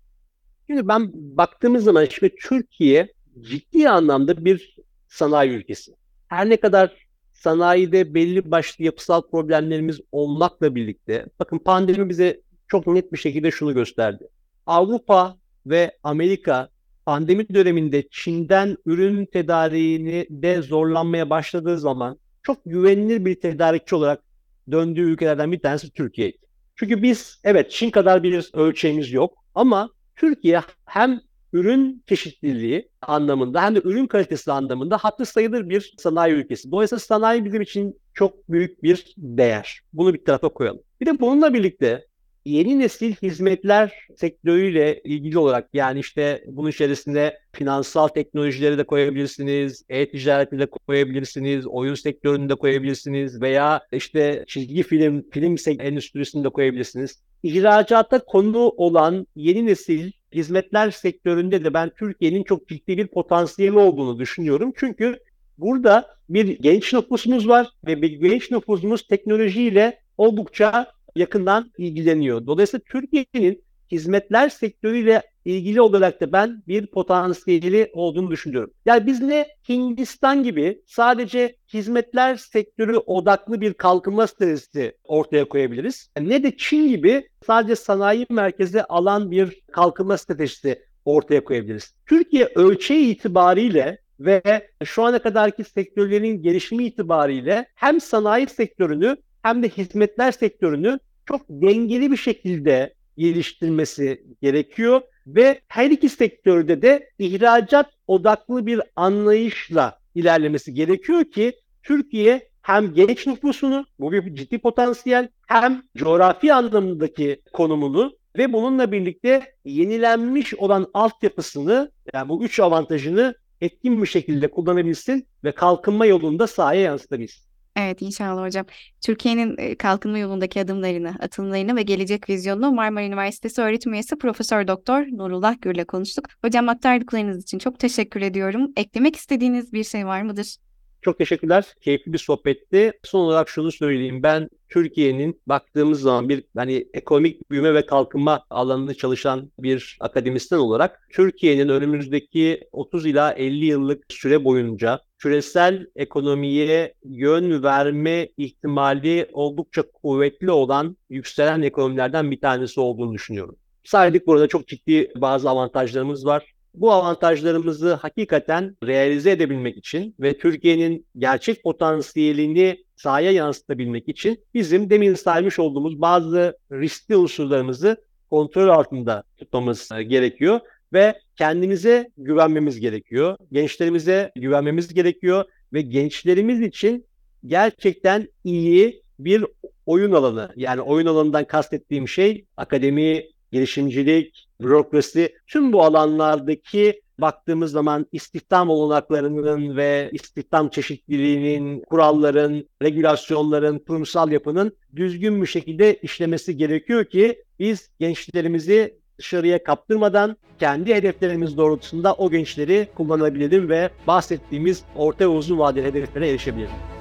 Şimdi 0.66 0.88
ben 0.88 1.10
baktığımız 1.14 1.84
zaman 1.84 2.06
işte 2.06 2.30
Türkiye 2.42 3.12
ciddi 3.40 3.88
anlamda 3.88 4.44
bir 4.44 4.76
sanayi 5.08 5.50
ülkesi. 5.50 5.92
Her 6.28 6.50
ne 6.50 6.56
kadar 6.56 7.06
sanayide 7.32 8.14
belli 8.14 8.50
başlı 8.50 8.84
yapısal 8.84 9.22
problemlerimiz 9.22 10.00
olmakla 10.12 10.74
birlikte 10.74 11.26
bakın 11.38 11.58
pandemi 11.58 12.08
bize 12.08 12.40
çok 12.74 12.86
net 12.86 13.12
bir 13.12 13.18
şekilde 13.18 13.50
şunu 13.50 13.74
gösterdi. 13.74 14.28
Avrupa 14.66 15.36
ve 15.66 15.98
Amerika 16.02 16.68
pandemi 17.06 17.48
döneminde 17.48 18.08
Çin'den 18.10 18.76
ürün 18.86 19.26
tedariğini 19.26 20.26
de 20.30 20.62
zorlanmaya 20.62 21.30
başladığı 21.30 21.78
zaman 21.78 22.18
çok 22.42 22.58
güvenilir 22.66 23.24
bir 23.24 23.40
tedarikçi 23.40 23.94
olarak 23.94 24.22
döndüğü 24.70 25.00
ülkelerden 25.00 25.52
bir 25.52 25.60
tanesi 25.60 25.90
Türkiye. 25.90 26.32
Çünkü 26.76 27.02
biz 27.02 27.40
evet 27.44 27.70
Çin 27.70 27.90
kadar 27.90 28.22
bir 28.22 28.50
ölçeğimiz 28.52 29.12
yok 29.12 29.34
ama 29.54 29.90
Türkiye 30.16 30.60
hem 30.86 31.20
ürün 31.52 32.02
çeşitliliği 32.06 32.88
anlamında 33.02 33.62
hem 33.62 33.74
de 33.74 33.80
ürün 33.84 34.06
kalitesi 34.06 34.52
anlamında 34.52 34.96
hatlı 34.96 35.26
sayılır 35.26 35.68
bir 35.68 35.94
sanayi 35.98 36.34
ülkesi. 36.34 36.70
Dolayısıyla 36.70 37.00
sanayi 37.00 37.44
bizim 37.44 37.62
için 37.62 37.98
çok 38.14 38.48
büyük 38.48 38.82
bir 38.82 39.14
değer. 39.16 39.80
Bunu 39.92 40.14
bir 40.14 40.24
tarafa 40.24 40.48
koyalım. 40.48 40.80
Bir 41.00 41.06
de 41.06 41.20
bununla 41.20 41.54
birlikte 41.54 42.06
yeni 42.44 42.78
nesil 42.78 43.14
hizmetler 43.14 43.92
sektörüyle 44.16 45.00
ilgili 45.04 45.38
olarak 45.38 45.68
yani 45.72 46.00
işte 46.00 46.44
bunun 46.46 46.70
içerisinde 46.70 47.38
finansal 47.52 48.08
teknolojileri 48.08 48.78
de 48.78 48.84
koyabilirsiniz, 48.84 49.84
e-ticareti 49.88 50.58
de 50.58 50.66
koyabilirsiniz, 50.66 51.66
oyun 51.66 51.94
sektörünü 51.94 52.48
de 52.48 52.54
koyabilirsiniz 52.54 53.40
veya 53.40 53.80
işte 53.92 54.44
çizgi 54.46 54.82
film, 54.82 55.30
film 55.30 55.56
endüstrisini 55.80 56.44
de 56.44 56.48
koyabilirsiniz. 56.48 57.22
ihracata 57.42 58.24
konu 58.24 58.58
olan 58.58 59.26
yeni 59.36 59.66
nesil 59.66 60.12
hizmetler 60.34 60.90
sektöründe 60.90 61.64
de 61.64 61.74
ben 61.74 61.90
Türkiye'nin 61.98 62.44
çok 62.44 62.68
ciddi 62.68 62.98
bir 62.98 63.06
potansiyeli 63.06 63.78
olduğunu 63.78 64.18
düşünüyorum. 64.18 64.72
Çünkü 64.76 65.18
burada 65.58 66.06
bir 66.28 66.46
genç 66.58 66.94
nüfusumuz 66.94 67.48
var 67.48 67.68
ve 67.86 68.02
bir 68.02 68.10
genç 68.10 68.50
nüfusumuz 68.50 69.06
teknolojiyle 69.06 69.98
oldukça 70.18 70.86
yakından 71.16 71.70
ilgileniyor. 71.78 72.46
Dolayısıyla 72.46 72.84
Türkiye'nin 72.88 73.64
hizmetler 73.90 74.48
sektörüyle 74.48 75.22
ilgili 75.44 75.80
olarak 75.80 76.20
da 76.20 76.32
ben 76.32 76.62
bir 76.68 76.86
potansiyeli 76.86 77.90
olduğunu 77.92 78.30
düşünüyorum. 78.30 78.70
Yani 78.86 79.06
biz 79.06 79.22
ne 79.22 79.46
Hindistan 79.68 80.42
gibi 80.42 80.82
sadece 80.86 81.56
hizmetler 81.72 82.36
sektörü 82.36 82.96
odaklı 82.96 83.60
bir 83.60 83.74
kalkınma 83.74 84.26
stratejisi 84.26 84.92
ortaya 85.04 85.44
koyabiliriz. 85.44 86.10
Ne 86.20 86.42
de 86.42 86.56
Çin 86.56 86.88
gibi 86.88 87.28
sadece 87.46 87.76
sanayi 87.76 88.26
merkezi 88.30 88.82
alan 88.84 89.30
bir 89.30 89.60
kalkınma 89.72 90.18
stratejisi 90.18 90.82
ortaya 91.04 91.44
koyabiliriz. 91.44 91.94
Türkiye 92.06 92.52
ölçeği 92.54 93.14
itibariyle 93.14 93.98
ve 94.20 94.42
şu 94.84 95.02
ana 95.02 95.18
kadarki 95.18 95.64
sektörlerin 95.64 96.42
gelişimi 96.42 96.84
itibariyle 96.84 97.66
hem 97.74 98.00
sanayi 98.00 98.46
sektörünü 98.46 99.16
hem 99.44 99.62
de 99.62 99.68
hizmetler 99.68 100.32
sektörünü 100.32 100.98
çok 101.26 101.40
dengeli 101.48 102.10
bir 102.10 102.16
şekilde 102.16 102.94
geliştirmesi 103.18 104.24
gerekiyor 104.42 105.00
ve 105.26 105.60
her 105.68 105.90
iki 105.90 106.08
sektörde 106.08 106.82
de 106.82 107.10
ihracat 107.18 107.90
odaklı 108.06 108.66
bir 108.66 108.80
anlayışla 108.96 109.98
ilerlemesi 110.14 110.74
gerekiyor 110.74 111.24
ki 111.24 111.52
Türkiye 111.82 112.48
hem 112.62 112.94
genç 112.94 113.26
nüfusunu, 113.26 113.86
bu 113.98 114.12
bir 114.12 114.34
ciddi 114.34 114.58
potansiyel, 114.58 115.28
hem 115.46 115.82
coğrafi 115.96 116.54
anlamındaki 116.54 117.42
konumunu 117.52 118.16
ve 118.38 118.52
bununla 118.52 118.92
birlikte 118.92 119.42
yenilenmiş 119.64 120.54
olan 120.54 120.86
altyapısını, 120.94 121.90
yani 122.14 122.28
bu 122.28 122.44
üç 122.44 122.60
avantajını 122.60 123.34
etkin 123.60 124.02
bir 124.02 124.06
şekilde 124.06 124.50
kullanabilsin 124.50 125.26
ve 125.44 125.52
kalkınma 125.52 126.06
yolunda 126.06 126.46
sahaya 126.46 126.80
yansıtabilsin. 126.80 127.53
Evet 127.76 128.02
inşallah 128.02 128.42
hocam. 128.46 128.66
Türkiye'nin 129.00 129.74
kalkınma 129.74 130.18
yolundaki 130.18 130.60
adımlarını, 130.60 131.16
atılımlarını 131.20 131.76
ve 131.76 131.82
gelecek 131.82 132.28
vizyonunu 132.28 132.72
Marmara 132.72 133.04
Üniversitesi 133.04 133.60
öğretim 133.62 133.92
üyesi 133.92 134.18
Profesör 134.18 134.68
Doktor 134.68 135.06
Nurullah 135.06 135.62
Gür'le 135.62 135.84
konuştuk. 135.84 136.24
Hocam 136.42 136.68
aktardıklarınız 136.68 137.42
için 137.42 137.58
çok 137.58 137.78
teşekkür 137.78 138.20
ediyorum. 138.22 138.72
Eklemek 138.76 139.16
istediğiniz 139.16 139.72
bir 139.72 139.84
şey 139.84 140.06
var 140.06 140.22
mıdır? 140.22 140.56
Çok 141.04 141.18
teşekkürler. 141.18 141.64
Keyifli 141.80 142.12
bir 142.12 142.18
sohbetti. 142.18 142.92
Son 143.02 143.20
olarak 143.20 143.48
şunu 143.48 143.72
söyleyeyim. 143.72 144.22
Ben 144.22 144.48
Türkiye'nin 144.68 145.40
baktığımız 145.46 146.00
zaman 146.00 146.28
bir 146.28 146.44
hani 146.56 146.88
ekonomik 146.94 147.50
büyüme 147.50 147.74
ve 147.74 147.86
kalkınma 147.86 148.44
alanında 148.50 148.94
çalışan 148.94 149.52
bir 149.58 149.96
akademisyen 150.00 150.58
olarak 150.58 151.08
Türkiye'nin 151.12 151.68
önümüzdeki 151.68 152.68
30 152.72 153.06
ila 153.06 153.32
50 153.32 153.64
yıllık 153.64 154.04
süre 154.08 154.44
boyunca 154.44 155.00
küresel 155.18 155.86
ekonomiye 155.96 156.94
yön 157.04 157.62
verme 157.62 158.28
ihtimali 158.36 159.28
oldukça 159.32 159.82
kuvvetli 159.82 160.50
olan 160.50 160.96
yükselen 161.10 161.62
ekonomilerden 161.62 162.30
bir 162.30 162.40
tanesi 162.40 162.80
olduğunu 162.80 163.14
düşünüyorum. 163.14 163.56
Saydık 163.84 164.26
burada 164.26 164.48
çok 164.48 164.68
ciddi 164.68 165.12
bazı 165.16 165.50
avantajlarımız 165.50 166.26
var. 166.26 166.53
Bu 166.74 166.92
avantajlarımızı 166.92 167.94
hakikaten 167.94 168.76
realize 168.84 169.30
edebilmek 169.30 169.76
için 169.76 170.14
ve 170.20 170.38
Türkiye'nin 170.38 171.06
gerçek 171.18 171.62
potansiyelini 171.62 172.84
sahaya 172.96 173.30
yansıtabilmek 173.30 174.08
için 174.08 174.44
bizim 174.54 174.90
demin 174.90 175.14
saymış 175.14 175.58
olduğumuz 175.58 176.00
bazı 176.00 176.58
riskli 176.72 177.16
unsurlarımızı 177.16 177.96
kontrol 178.30 178.68
altında 178.68 179.22
tutmamız 179.36 179.88
gerekiyor 179.88 180.60
ve 180.92 181.20
kendimize 181.36 182.10
güvenmemiz 182.16 182.80
gerekiyor. 182.80 183.36
Gençlerimize 183.52 184.32
güvenmemiz 184.36 184.94
gerekiyor 184.94 185.44
ve 185.72 185.82
gençlerimiz 185.82 186.60
için 186.60 187.06
gerçekten 187.46 188.28
iyi 188.44 189.02
bir 189.18 189.44
oyun 189.86 190.12
alanı. 190.12 190.50
Yani 190.56 190.80
oyun 190.80 191.06
alanından 191.06 191.44
kastettiğim 191.44 192.08
şey 192.08 192.44
akademi, 192.56 193.24
girişimcilik, 193.52 194.43
bürokrasi 194.60 195.34
tüm 195.46 195.72
bu 195.72 195.82
alanlardaki 195.82 197.02
baktığımız 197.18 197.72
zaman 197.72 198.06
istihdam 198.12 198.70
olanaklarının 198.70 199.76
ve 199.76 200.10
istihdam 200.12 200.68
çeşitliliğinin, 200.68 201.80
kuralların, 201.80 202.68
regülasyonların, 202.82 203.78
kurumsal 203.78 204.32
yapının 204.32 204.76
düzgün 204.96 205.42
bir 205.42 205.46
şekilde 205.46 205.94
işlemesi 205.94 206.56
gerekiyor 206.56 207.04
ki 207.04 207.44
biz 207.58 207.90
gençlerimizi 208.00 208.98
dışarıya 209.18 209.62
kaptırmadan 209.62 210.36
kendi 210.58 210.94
hedeflerimiz 210.94 211.56
doğrultusunda 211.56 212.14
o 212.14 212.30
gençleri 212.30 212.88
kullanabilelim 212.94 213.68
ve 213.68 213.90
bahsettiğimiz 214.06 214.84
orta 214.96 215.24
ve 215.24 215.28
uzun 215.28 215.58
vadeli 215.58 215.84
hedeflere 215.84 216.30
erişebilelim. 216.30 216.93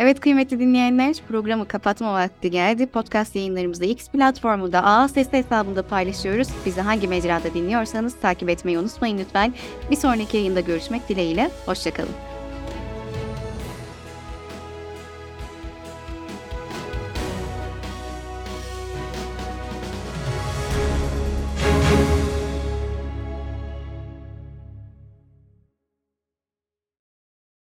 Evet 0.00 0.20
kıymetli 0.20 0.58
dinleyenler 0.58 1.16
programı 1.28 1.68
kapatma 1.68 2.12
vakti 2.12 2.50
geldi. 2.50 2.86
Podcast 2.86 3.36
yayınlarımızı 3.36 3.84
X 3.84 4.08
platformunda 4.08 4.84
A 4.84 5.08
Sesli 5.08 5.38
hesabında 5.38 5.82
paylaşıyoruz. 5.82 6.48
Bizi 6.66 6.80
hangi 6.80 7.08
mecrada 7.08 7.54
dinliyorsanız 7.54 8.20
takip 8.20 8.48
etmeyi 8.48 8.78
unutmayın 8.78 9.18
lütfen. 9.18 9.54
Bir 9.90 9.96
sonraki 9.96 10.36
yayında 10.36 10.60
görüşmek 10.60 11.08
dileğiyle. 11.08 11.50
Hoşçakalın. 11.66 12.27